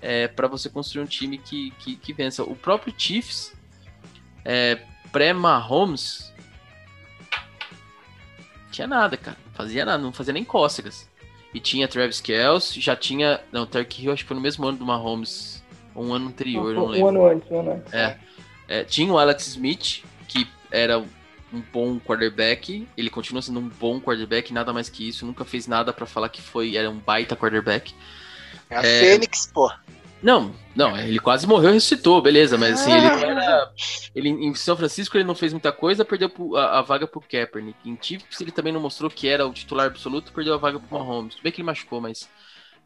[0.00, 2.42] é, para você construir um time que, que, que vença.
[2.42, 3.54] O próprio Chiefs,
[4.44, 4.80] é,
[5.12, 6.32] pré-Mahomes,
[8.70, 9.36] tinha nada, cara.
[9.54, 11.08] Fazia nada, não fazia nem cócegas.
[11.54, 13.40] E tinha Travis Kelce, já tinha.
[13.50, 15.64] Não, Tark Hill acho que foi no mesmo ano do Mahomes.
[15.94, 17.06] Um ano anterior, um, não lembro.
[17.06, 17.92] Um ano antes, um ano antes.
[17.92, 18.18] É.
[18.68, 18.84] é.
[18.84, 22.86] Tinha o Alex Smith, que era um bom quarterback.
[22.96, 25.24] Ele continua sendo um bom quarterback, nada mais que isso.
[25.24, 27.94] Nunca fez nada para falar que foi era um baita quarterback.
[28.68, 29.00] É a é...
[29.00, 29.70] Fênix, pô.
[30.22, 33.70] Não, não, ele quase morreu e ressuscitou, beleza, mas assim, ele era.
[34.14, 37.78] Ele, em São Francisco ele não fez muita coisa, perdeu a, a vaga pro Kaepernick.
[37.84, 40.98] Em Chiefs ele também não mostrou que era o titular absoluto, perdeu a vaga pro
[40.98, 41.34] Mahomes.
[41.34, 42.28] Tudo bem que ele machucou, mas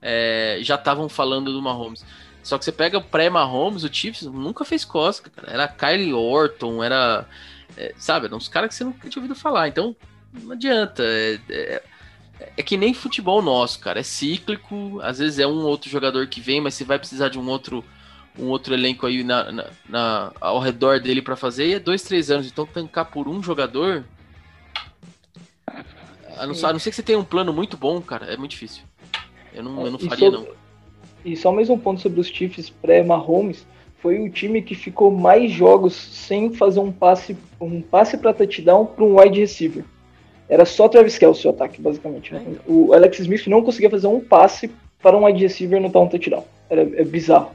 [0.02, 2.04] é, já estavam falando do Mahomes.
[2.42, 5.52] Só que você pega o pré-Mahomes, o Chiefs nunca fez cosca, cara.
[5.52, 7.26] Era Kyle Orton, era.
[7.76, 9.68] É, sabe, eram uns caras que você nunca tinha ouvido falar.
[9.68, 9.94] Então,
[10.32, 11.02] não adianta.
[11.04, 11.82] É,
[12.56, 14.00] é, que nem futebol nosso, cara.
[14.00, 15.00] É cíclico.
[15.02, 17.84] Às vezes é um outro jogador que vem, mas você vai precisar de um outro
[18.38, 21.66] um outro elenco aí na, na, na ao redor dele para fazer.
[21.66, 22.46] E é dois, três anos.
[22.46, 24.04] Então tancar por um jogador.
[26.36, 28.52] A não, a não ser que você tenha um plano muito bom, cara, é muito
[28.52, 28.82] difícil.
[29.52, 30.46] Eu não, eu não faria, não.
[31.24, 33.66] E só mais um ponto sobre os Chiefs pré-Mahomes.
[33.98, 38.86] Foi o time que ficou mais jogos sem fazer um passe um passe para touchdown
[38.86, 39.84] para um wide receiver.
[40.50, 42.34] Era só Travis Kelce o ataque, basicamente.
[42.34, 42.56] Né?
[42.66, 44.68] O Alex Smith não conseguia fazer um passe
[45.00, 46.44] para um wide receiver no um touchdown.
[46.68, 47.54] Era é bizarro.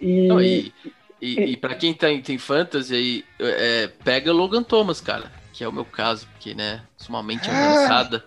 [0.00, 0.72] E, não, e,
[1.20, 5.62] e, e, e para quem tem, tem fantasy aí, é, pega Logan Thomas, cara, que
[5.62, 7.52] é o meu caso, porque, né, sumamente ah.
[7.52, 8.24] avançada.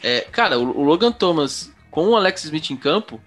[0.00, 3.20] É, cara, o, o, Logan Thomas com o Alex Smith em campo,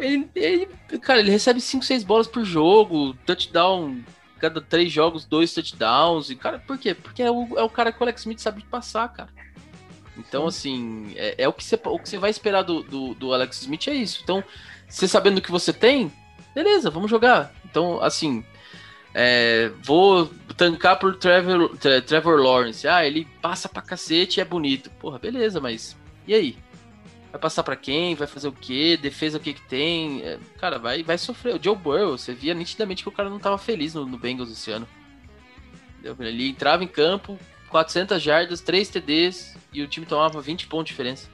[0.00, 0.68] ele, ele
[1.00, 3.98] cara, ele recebe 5, 6 bolas por jogo, touchdown
[4.38, 6.30] cada três jogos, dois touchdowns.
[6.30, 6.94] E, cara, por quê?
[6.94, 9.30] Porque é o, é o cara que o Alex Smith sabe passar, cara.
[10.16, 13.34] Então, assim, é, é, o, que você, o que você vai esperar do, do, do,
[13.34, 14.20] Alex Smith é isso.
[14.22, 14.44] Então,
[14.88, 16.12] você sabendo o que você tem,
[16.54, 17.52] beleza, vamos jogar.
[17.64, 18.44] Então, assim,
[19.12, 21.76] é, vou tancar por Trevor,
[22.06, 22.86] Trevor Lawrence.
[22.86, 24.90] Ah, ele passa pra cacete e é bonito.
[24.90, 26.56] Porra, beleza, mas e aí?
[27.34, 28.14] Vai passar para quem?
[28.14, 28.96] Vai fazer o quê?
[28.96, 30.22] Defesa o que que tem?
[30.22, 31.56] É, cara, vai, vai sofrer.
[31.56, 34.52] O Joe Burrow, você via nitidamente que o cara não tava feliz no, no Bengals
[34.52, 34.86] esse ano.
[36.20, 37.36] Ele entrava em campo,
[37.70, 41.28] 400 jardas, 3 TDs e o time tomava 20 pontos de diferença.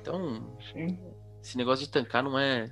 [0.00, 0.98] Então, Sim.
[1.42, 2.70] esse negócio de tancar não é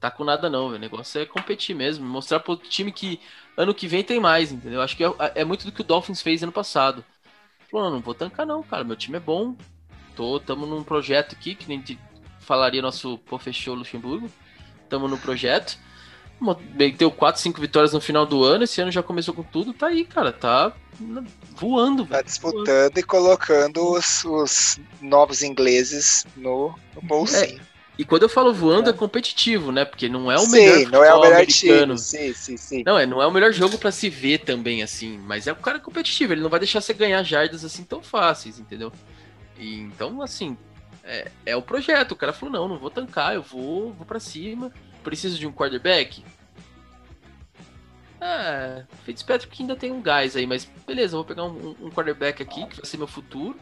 [0.00, 0.68] tá com nada não.
[0.68, 3.20] O negócio é competir mesmo, mostrar pro time que
[3.58, 4.80] ano que vem tem mais, entendeu?
[4.80, 7.04] Acho que é, é muito do que o Dolphins fez ano passado.
[7.70, 9.54] Falou, não, não vou tancar não, cara, meu time é bom.
[10.16, 11.84] Tô, tamo num projeto aqui, que nem
[12.40, 14.30] falaria nosso professor Luxemburgo.
[14.88, 15.78] Tamo no projeto.
[16.74, 19.86] Meteu 4, 5 vitórias no final do ano, esse ano já começou com tudo, tá
[19.86, 20.72] aí, cara, tá
[21.54, 22.04] voando.
[22.04, 22.98] Tá disputando voando.
[22.98, 27.58] e colocando os, os, novos ingleses no, no bolsinho.
[27.58, 27.76] É.
[27.98, 29.86] E quando eu falo voando, é, é competitivo, né?
[29.86, 31.96] Porque não é o sim, melhor não é o melhor americano.
[31.96, 31.98] Time.
[31.98, 32.82] Sim, sim, sim.
[32.84, 35.18] Não, é, não é o melhor jogo para se ver também, assim.
[35.24, 38.58] Mas é o cara competitivo, ele não vai deixar você ganhar jardas assim tão fáceis,
[38.58, 38.92] entendeu?
[39.58, 40.56] E, então, assim,
[41.02, 42.12] é, é o projeto.
[42.12, 44.72] O cara falou, não, não vou tancar, eu vou, vou para cima.
[45.02, 46.24] Preciso de um quarterback?
[48.20, 52.66] Ah, Fitzpatrick ainda tem um gás aí, mas beleza, vou pegar um, um quarterback aqui,
[52.66, 53.56] que vai ser meu futuro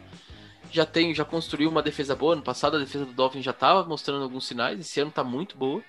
[0.74, 2.34] já tem, já construiu uma defesa boa.
[2.34, 4.80] No passado a defesa do Dolphins já estava mostrando alguns sinais.
[4.80, 5.80] Esse ano está muito boa.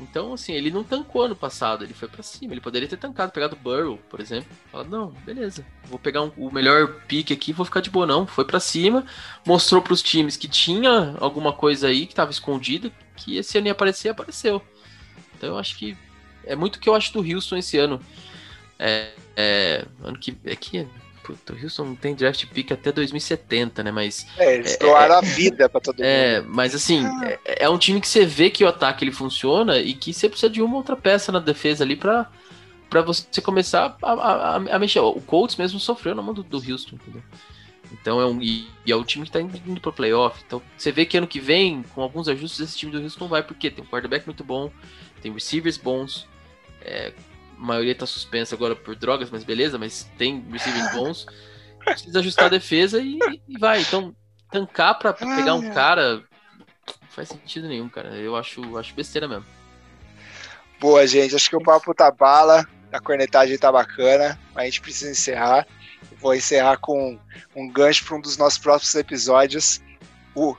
[0.00, 2.52] Então, assim, ele não tancou ano passado, ele foi para cima.
[2.52, 4.48] Ele poderia ter tancado, pegado Burrow, por exemplo.
[4.70, 8.06] Falado, não, beleza, vou pegar um, o melhor pique aqui vou ficar de boa.
[8.06, 9.06] Não, foi para cima,
[9.46, 13.68] mostrou para os times que tinha alguma coisa aí que estava escondida, que esse ano
[13.68, 14.60] ia aparecer, apareceu.
[15.36, 15.96] Então, eu acho que
[16.44, 18.00] é muito o que eu acho do Houston esse ano.
[18.76, 20.86] É, é, ano que, é que
[21.24, 23.90] Puta, o Houston não tem draft pick até 2070, né?
[23.90, 24.26] Mas.
[24.36, 26.50] É, eles é, doaram é, a vida pra todo é, mundo.
[26.50, 27.38] É, mas assim, ah.
[27.46, 30.28] é, é, um time que você vê que o ataque ele funciona e que você
[30.28, 32.30] precisa de uma outra peça na defesa ali pra,
[32.90, 35.00] pra você começar a, a, a mexer.
[35.00, 37.22] O Colts mesmo sofreu na mão do, do Houston, entendeu?
[37.90, 38.42] Então é um.
[38.42, 40.42] E, e, é o time que tá indo, indo pro playoff.
[40.46, 43.42] Então você vê que ano que vem, com alguns ajustes, esse time do Houston vai,
[43.42, 44.70] porque tem um quarterback muito bom,
[45.22, 46.28] tem receivers bons.
[46.82, 47.14] É,
[47.56, 51.26] a maioria tá suspensa agora por drogas, mas beleza, mas tem receivers bons.
[51.84, 53.80] Precisa ajustar a defesa e, e vai.
[53.80, 54.14] Então,
[54.50, 56.22] tancar pra pegar um cara
[56.88, 58.14] não faz sentido nenhum, cara.
[58.16, 59.44] Eu acho, acho besteira mesmo.
[60.80, 61.34] Boa, gente.
[61.34, 65.66] Acho que o papo tá bala, a cornetagem tá bacana, mas a gente precisa encerrar.
[66.18, 67.18] Vou encerrar com
[67.54, 69.80] um gancho para um dos nossos próximos episódios.
[70.34, 70.56] O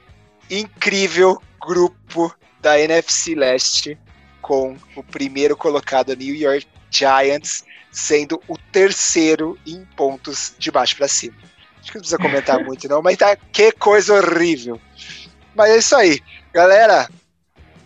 [0.50, 3.98] incrível grupo da NFC Leste
[4.42, 6.68] com o primeiro colocado New York
[6.98, 11.36] Giants sendo o terceiro em pontos de baixo para cima.
[11.80, 14.80] Acho que não precisa comentar muito, não, mas tá que coisa horrível.
[15.56, 16.20] Mas é isso aí,
[16.54, 17.10] galera.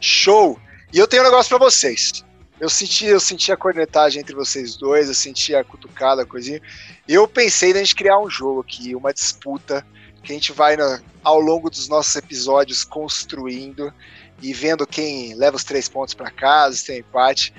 [0.01, 0.59] Show!
[0.91, 2.25] E eu tenho um negócio para vocês.
[2.59, 6.61] Eu senti, eu senti a cornetagem entre vocês dois, eu senti a cutucada, a coisinha.
[7.07, 9.85] Eu pensei na gente criar um jogo aqui, uma disputa
[10.23, 10.75] que a gente vai
[11.23, 13.93] ao longo dos nossos episódios construindo
[14.41, 17.53] e vendo quem leva os três pontos para casa, se tem empate.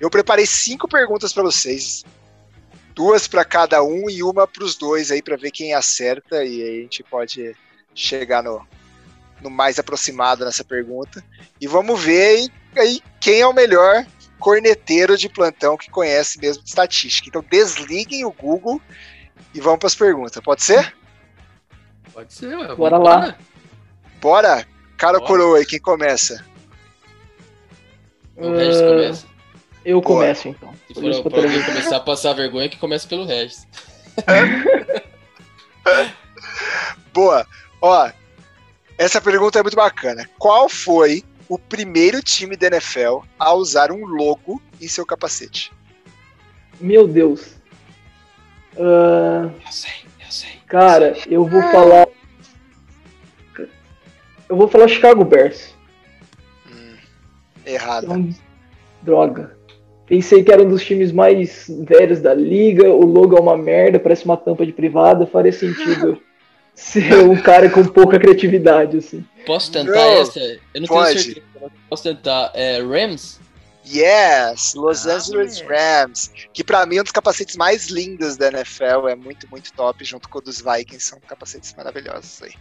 [0.00, 2.04] Eu preparei cinco perguntas para vocês,
[2.94, 6.62] duas para cada um e uma para os dois aí para ver quem acerta e
[6.62, 7.56] aí a gente pode
[7.94, 8.66] chegar no,
[9.40, 11.24] no mais aproximado nessa pergunta.
[11.60, 14.06] E vamos ver aí quem é o melhor
[14.38, 17.28] corneteiro de plantão que conhece mesmo de estatística.
[17.28, 18.80] Então desliguem o Google
[19.54, 20.42] e vamos para as perguntas.
[20.42, 20.94] Pode ser?
[22.12, 22.74] Pode ser.
[22.74, 23.36] Bora lá.
[24.20, 24.71] Bora?
[25.02, 26.44] Cara ou coroa aí, quem começa?
[28.36, 29.26] O Regis uh, começa.
[29.84, 30.72] Eu começo, então.
[30.86, 33.66] Se for pra alguém começar a passar vergonha, que comece pelo Regis.
[37.12, 37.44] Boa.
[37.80, 38.12] Ó,
[38.96, 40.30] essa pergunta é muito bacana.
[40.38, 45.72] Qual foi o primeiro time da NFL a usar um logo em seu capacete?
[46.80, 47.56] Meu Deus.
[48.76, 49.50] Uh...
[49.66, 50.60] Eu sei, eu sei.
[50.68, 52.06] Cara, eu vou falar
[54.52, 55.74] eu vou falar Chicago Bears.
[56.70, 56.94] Hum,
[57.64, 58.04] errado.
[58.04, 58.28] Então,
[59.00, 59.56] droga.
[60.06, 62.86] Pensei que era um dos times mais velhos da liga.
[62.90, 65.26] O logo é uma merda, parece uma tampa de privada.
[65.26, 66.20] Faria sentido
[66.74, 69.24] ser um cara com pouca criatividade, assim.
[69.46, 70.38] Posso tentar não, essa?
[70.38, 71.12] Eu não pode.
[71.14, 71.72] tenho certeza.
[71.88, 72.50] Posso tentar.
[72.54, 73.40] É, Rams?
[73.84, 75.66] Yes, Los ah, Angeles é.
[75.66, 79.72] Rams, que para mim é um dos capacetes mais lindos da NFL, é muito, muito
[79.72, 82.54] top, junto com o dos Vikings, são capacetes maravilhosos aí.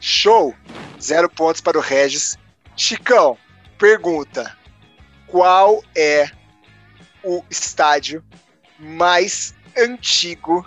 [0.00, 0.54] Show!
[1.00, 2.36] Zero pontos para o Regis.
[2.76, 3.38] Chicão,
[3.78, 4.56] pergunta:
[5.26, 6.30] qual é
[7.22, 8.24] o estádio
[8.78, 10.66] mais antigo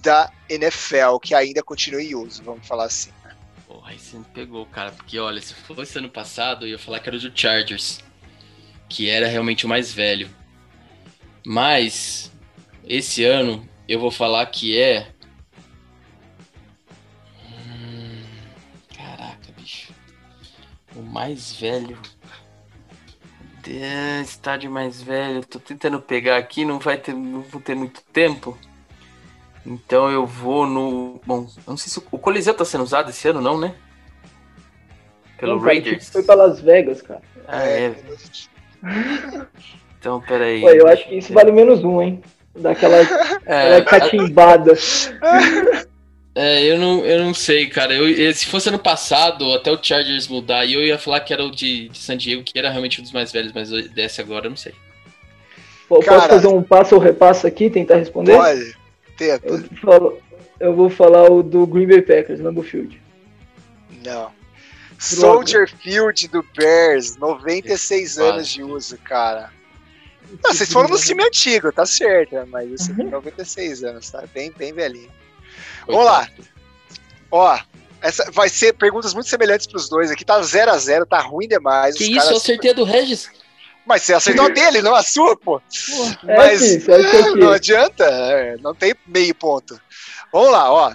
[0.00, 2.42] da NFL que ainda continua em uso?
[2.42, 3.10] Vamos falar assim.
[3.24, 3.34] Né?
[3.66, 7.00] Porra, aí você me pegou, cara, porque olha, se fosse ano passado, eu ia falar
[7.00, 8.00] que era o do Chargers,
[8.88, 10.28] que era realmente o mais velho.
[11.44, 12.32] Mas
[12.84, 15.08] esse ano eu vou falar que é
[20.96, 21.98] O mais velho.
[23.68, 25.44] É, estádio mais velho.
[25.44, 28.56] Tô tentando pegar aqui, não vai ter, não vou ter muito tempo.
[29.64, 31.20] Então eu vou no.
[31.26, 33.74] Bom, não sei se o Coliseu tá sendo usado esse ano, não, né?
[35.36, 36.08] Pelo Não, cara, Raiders?
[36.08, 37.20] Foi pra Las Vegas, cara.
[37.46, 37.94] Ah, é.
[39.98, 40.60] Então, peraí.
[40.60, 42.22] Pô, eu acho que isso vale menos um, hein?
[42.54, 42.98] Daquela
[43.44, 44.72] É, aquela catimbada.
[46.34, 47.92] é, eu, não, eu não sei, cara.
[47.92, 51.44] Eu, se fosse ano passado, até o Chargers mudar, e eu ia falar que era
[51.44, 54.46] o de, de San Diego, que era realmente um dos mais velhos, mas desse agora
[54.46, 54.72] eu não sei.
[55.88, 56.18] Pô, Cara.
[56.18, 58.34] Posso fazer um passo ou repasso aqui, tentar responder?
[58.34, 58.74] Olha,
[59.16, 59.46] tenta.
[59.48, 60.18] Eu, falo-
[60.60, 63.00] eu vou falar o do Green Bay Packers, Lambeau Field.
[64.04, 64.30] Não.
[64.98, 68.28] Soldier Field do Bears, 96 Quase.
[68.30, 69.52] anos de uso, cara.
[70.42, 72.44] Não, vocês foram no time antigo, tá certo, né?
[72.48, 74.24] mas isso aqui é 96 anos, tá?
[74.34, 75.10] Bem, bem velhinho.
[75.86, 76.28] Vamos lá.
[77.30, 77.58] Ó,
[78.00, 80.24] essa vai ser perguntas muito semelhantes pros dois aqui.
[80.24, 81.96] Tá 0 a 0 tá ruim demais.
[81.96, 83.30] Que isso, caras- eu acertei a do Regis.
[83.86, 85.62] Mas você acertou a dele, não a sua, pô.
[86.26, 89.80] É, Mas é não adianta, é, não tem meio ponto.
[90.32, 90.92] Vamos lá, ó.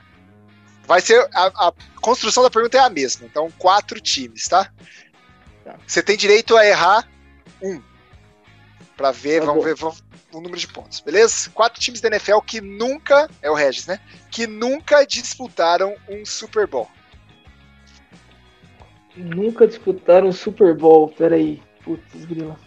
[0.91, 3.25] Vai ser a, a construção da pergunta é a mesma.
[3.25, 4.69] Então, quatro times, tá?
[5.63, 5.77] Tá.
[5.87, 7.07] Você tem direito a errar
[7.61, 7.81] um.
[8.97, 9.69] Pra ver, Tá vamos bom.
[9.69, 11.49] ver vamos- o número de pontos, beleza?
[11.51, 14.01] Quatro times da NFL que nunca, é o Regis, né?
[14.29, 16.89] Que nunca disputaram um Super Bowl.
[19.15, 21.07] Nunca disputaram o Super Bowl.
[21.09, 21.61] Peraí.
[21.85, 22.59] Putz, grila.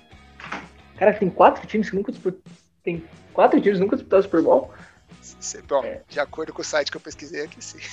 [0.97, 2.43] Cara, tem quatro times que nunca disputaram.
[2.83, 3.05] Tem
[3.35, 4.73] quatro times que nunca disputaram o Super Bowl?
[5.69, 6.01] Bom, É.
[6.09, 7.79] de acordo com o site que eu pesquisei aqui, sim.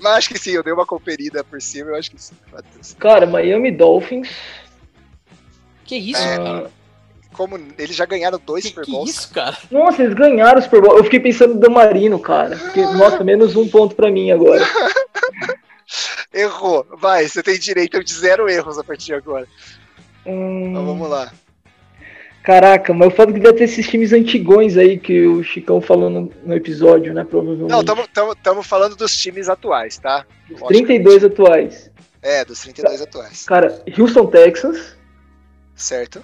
[0.00, 2.34] Mas acho que sim, eu dei uma conferida por cima, eu acho que sim.
[2.98, 4.28] Cara, Miami Dolphins.
[5.84, 6.70] Que isso, É, cara?
[7.32, 9.10] Como eles já ganharam dois Que, Super que Bowls.
[9.10, 9.56] isso, cara?
[9.70, 10.96] Nossa, eles ganharam o Super Bowl.
[10.96, 12.56] Eu fiquei pensando no Marino, cara.
[12.56, 14.64] Fiquei- nossa, menos um ponto pra mim agora.
[16.32, 16.86] Errou.
[16.98, 19.46] Vai, você tem direito de zero erros a partir de agora.
[20.24, 21.30] Hum, Então vamos lá.
[22.46, 26.08] Caraca, mas o fato que deve ter esses times antigões aí que o Chicão falou
[26.08, 27.24] no, no episódio, né?
[27.24, 27.68] Provavelmente.
[27.68, 30.24] Não, estamos falando dos times atuais, tá?
[30.48, 30.86] Os logicamente.
[31.02, 31.90] 32 atuais.
[32.22, 33.44] É, dos 32 atuais.
[33.46, 34.96] Cara, Houston Texans,
[35.74, 36.22] Certo,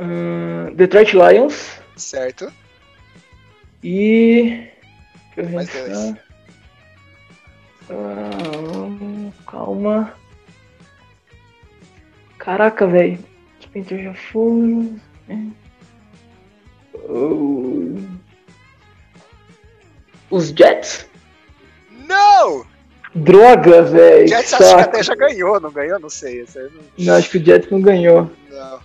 [0.00, 2.50] hum, Detroit Lions certo.
[3.84, 4.66] e.
[5.36, 5.92] Deixa eu Mais pensar.
[5.92, 6.16] dois.
[7.90, 10.14] Ah, calma.
[12.38, 13.35] Caraca, velho.
[13.76, 15.00] Os Panthers já foram.
[15.28, 15.50] né?
[17.08, 17.94] Oh.
[20.30, 21.06] Os Jets?
[22.08, 22.64] Não!
[23.14, 24.28] Droga, velho.
[24.28, 24.80] Jets que acho que saco.
[24.80, 25.98] até já ganhou, não ganhou?
[26.00, 26.44] Não sei.
[26.54, 26.70] Não...
[26.98, 28.30] Não, acho que o Jets não ganhou.
[28.50, 28.80] não.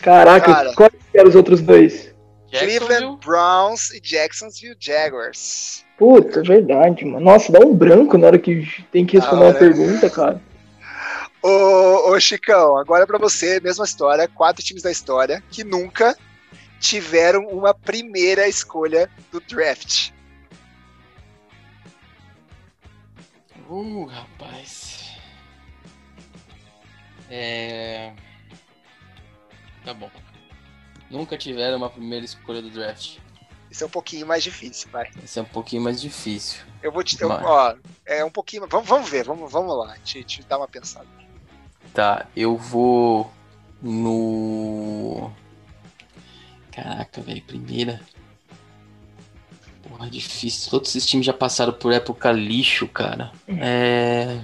[0.00, 0.74] Caraca, Cara.
[0.74, 2.12] quais eram os outros dois?
[2.50, 5.84] Cleveland Browns e Jacksonville Jaguars.
[5.96, 7.24] Puta, é verdade, mano.
[7.24, 9.58] Nossa, dá um branco na hora que tem que responder Ah, uma né?
[9.58, 10.42] pergunta, cara.
[11.42, 16.16] Ô, ô Chicão, agora pra você, mesma história, quatro times da história que nunca
[16.78, 20.10] tiveram uma primeira escolha do draft.
[23.68, 25.16] Uh, rapaz.
[27.28, 28.12] É.
[29.84, 30.10] Tá bom.
[31.10, 33.18] Nunca tiveram uma primeira escolha do draft.
[33.70, 35.10] Isso é um pouquinho mais difícil, vai.
[35.24, 36.60] Esse é um pouquinho mais difícil.
[36.82, 37.20] Eu vou te.
[37.20, 37.74] eu- ó,
[38.04, 38.66] é um pouquinho.
[38.68, 39.96] Vamos, vamos ver, vamos, vamos lá.
[40.04, 41.06] Te, te dar uma pensada.
[41.92, 43.30] Tá, eu vou
[43.82, 45.30] no.
[46.70, 48.00] Caraca, velho, primeira.
[49.82, 50.70] Porra, difícil.
[50.70, 53.30] Todos esses times já passaram por época lixo, cara.
[53.48, 54.40] É.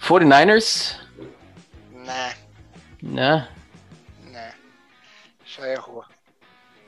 [0.00, 0.96] 49ers?
[1.92, 2.34] Né,
[3.00, 3.48] Né?
[4.30, 4.52] né.
[5.46, 6.04] Já errou.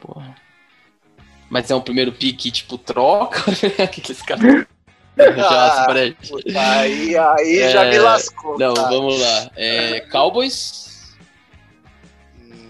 [0.01, 0.35] Porra.
[1.49, 3.45] Mas é um primeiro pique, tipo, troca?
[3.83, 4.67] Aqueles caras.
[5.17, 8.59] Já Ah, aí aí já me É, lascou.
[8.59, 8.89] Não, cara.
[8.89, 9.51] vamos lá.
[9.57, 11.15] É, Cowboys?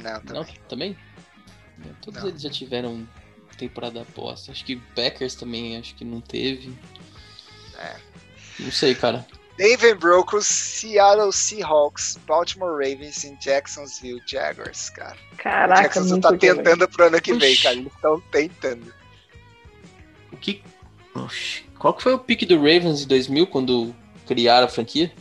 [0.02, 0.34] Não, também.
[0.42, 0.98] Não, também?
[2.02, 2.28] Todos Não.
[2.28, 3.08] eles já tiveram
[3.56, 4.52] temporada aposta.
[4.52, 6.76] Acho que Packers também, acho que não teve.
[7.78, 7.96] É.
[8.60, 9.26] Não sei, cara.
[9.56, 15.16] Denver Broncos, Seattle Seahawks, Baltimore Ravens e Jacksonville Jaguars, cara.
[15.38, 17.76] Caraca, Jacksonville nunca tá tentando pro ano que vem, cara.
[17.76, 18.92] Eles estão tentando.
[20.32, 20.62] O que.
[21.14, 21.63] Oxi.
[21.84, 23.94] Qual que foi o pique do Ravens em 2000 quando
[24.26, 25.12] criaram a franquia?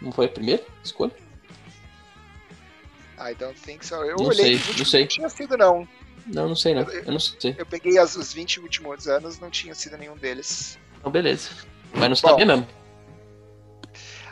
[0.00, 1.10] Não foi a primeira escolha?
[3.18, 3.96] I don't think so.
[3.96, 5.00] Eu Não olhei sei, não sei.
[5.00, 5.88] não tinha sido, não.
[6.24, 6.82] Não, não sei não.
[6.88, 7.52] Eu não sei.
[7.58, 10.78] Eu peguei as- os 20 últimos anos, não tinha sido nenhum deles.
[11.00, 11.50] Então, beleza.
[11.92, 12.14] Mas não Bom.
[12.14, 12.68] sabia mesmo.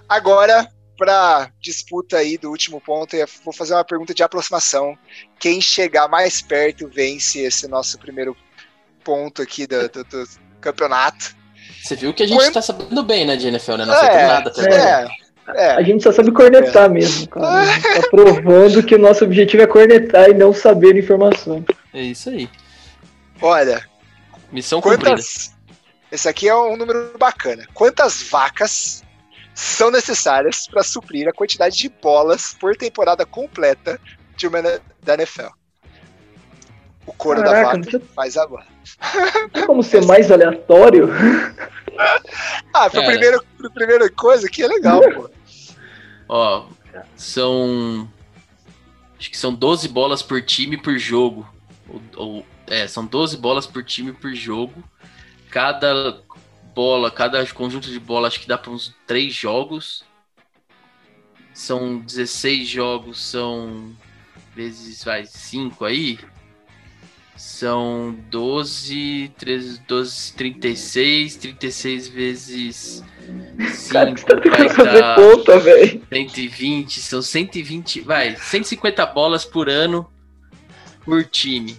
[0.08, 4.96] Agora, pra disputa aí do último ponto, eu vou fazer uma pergunta de aproximação.
[5.40, 8.36] Quem chegar mais perto vence esse nosso primeiro
[9.02, 11.34] ponto aqui do, do- do campeonato.
[11.82, 13.84] Você viu que a gente Quando- tá sabendo bem, né, de NFL, né?
[13.84, 15.08] Não acertou nada até agora.
[15.54, 15.70] é, é.
[15.76, 17.46] A gente só sabe cornetar mesmo, cara.
[17.60, 21.64] A gente Tá provando que o nosso objetivo é cornetar e não saber informações.
[21.94, 22.48] É isso aí.
[23.40, 23.84] Olha,
[24.50, 25.10] Missão cumprida.
[25.10, 25.54] Quantas.
[26.10, 27.66] Esse aqui é um número bacana.
[27.74, 29.02] Quantas vacas
[29.54, 34.00] são necessárias para suprir a quantidade de bolas por temporada completa
[34.36, 34.60] de uma
[35.02, 35.48] da NFL?
[37.06, 38.66] O couro da Caraca, vaca não tinha- faz a bola.
[39.66, 41.08] Como ser mais aleatório?
[42.74, 43.06] Ah, pro Cara.
[43.06, 45.30] primeiro, pro primeiro coisa aqui é legal, pô.
[46.28, 46.66] Ó,
[47.16, 48.08] são.
[49.18, 51.48] Acho que são 12 bolas por time por jogo.
[51.88, 54.82] Ou, ou- é, são 12 bolas por time por jogo.
[55.50, 56.20] Cada
[56.74, 60.04] bola, cada conjunto de bola, acho que dá para uns 3 jogos.
[61.54, 63.96] São 16 jogos, são
[64.54, 66.18] vezes, vai, 5 aí.
[67.36, 73.04] São 12, 13, 12, 36, 36 vezes
[73.74, 76.02] 5 Cara, que você tá vai tentando fazer conta, velho.
[76.12, 80.10] 120, são 120, vai, 150 bolas por ano
[81.04, 81.76] por time.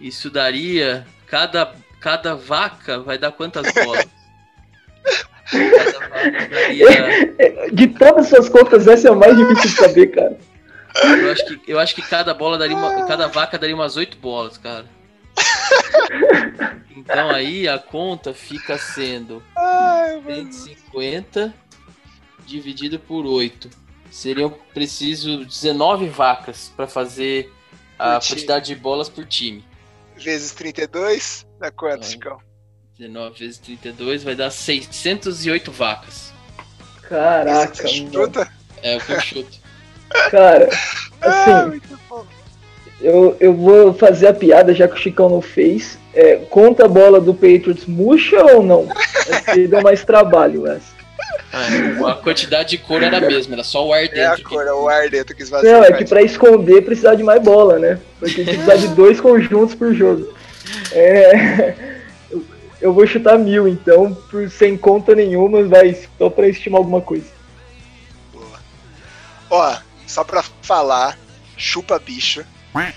[0.00, 4.06] Isso daria, cada, cada vaca vai dar quantas bolas?
[5.48, 10.06] Cada vaca daria, De todas as suas contas, essa é a mais difícil de saber,
[10.08, 10.36] cara.
[11.04, 14.16] Eu acho que, eu acho que cada bola daria uma, cada vaca daria umas 8
[14.18, 14.86] bolas, cara.
[16.96, 20.52] Então aí a conta fica sendo Ai, mano.
[20.52, 21.54] 150
[22.46, 23.68] dividido por 8.
[24.10, 27.52] Seriam preciso 19 vacas para fazer
[27.98, 28.34] a time.
[28.34, 29.64] quantidade de bolas por time.
[30.16, 32.10] Vezes 32, dá quanto, É.
[32.10, 32.38] Chicão?
[32.98, 36.32] 19 vezes 32 vai dar 608 vacas.
[37.02, 38.12] Caraca, Você mano.
[38.12, 38.52] chuta?
[38.82, 39.58] É o que eu chuto.
[40.30, 40.68] Cara,
[41.20, 41.28] Ah,
[41.68, 41.80] assim,
[43.00, 45.98] eu, eu vou fazer a piada, já que o Chicão não fez.
[46.14, 48.88] É, conta a bola do Patriots murcha ou não?
[49.48, 50.96] Aí deu mais trabalho, essa.
[51.52, 54.48] É, a quantidade de cor era a mesma, era só o ar É a dentro.
[54.50, 55.72] cor, é o ar dentro que esvazia.
[55.72, 57.98] Não, é que pra esconder precisar de mais bola, né?
[58.18, 60.34] Porque precisar de dois conjuntos por jogo.
[60.92, 61.74] É,
[62.30, 62.44] eu,
[62.80, 67.26] eu vou chutar mil, então, por, sem conta nenhuma, vai só pra estimar alguma coisa.
[68.34, 68.58] Boa.
[69.50, 69.76] Ó,
[70.06, 71.18] só pra falar,
[71.56, 72.44] chupa bicho,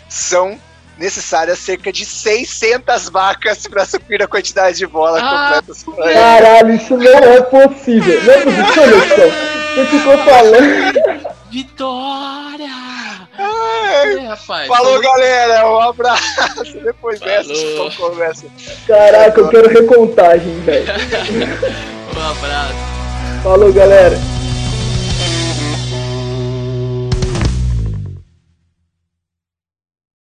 [0.08, 0.60] são
[0.98, 5.86] necessárias cerca de 600 vacas pra suprir a quantidade de bolas Ah, completas.
[6.14, 8.22] Caralho, isso não é possível.
[8.24, 9.32] Não é possível.
[9.76, 11.30] Você ficou falando.
[11.50, 12.70] Vitória!
[13.38, 14.68] Ai, É, rapaz.
[14.68, 15.70] Falou, Falou- galera.
[15.70, 16.78] Um abraço.
[16.84, 17.90] Depois dessa, Falou.
[17.92, 18.46] Chicão começa.
[18.86, 20.86] Caraca, eu quero recontagem, velho.
[22.20, 22.74] Um abraço.
[23.44, 24.18] Falou, galera.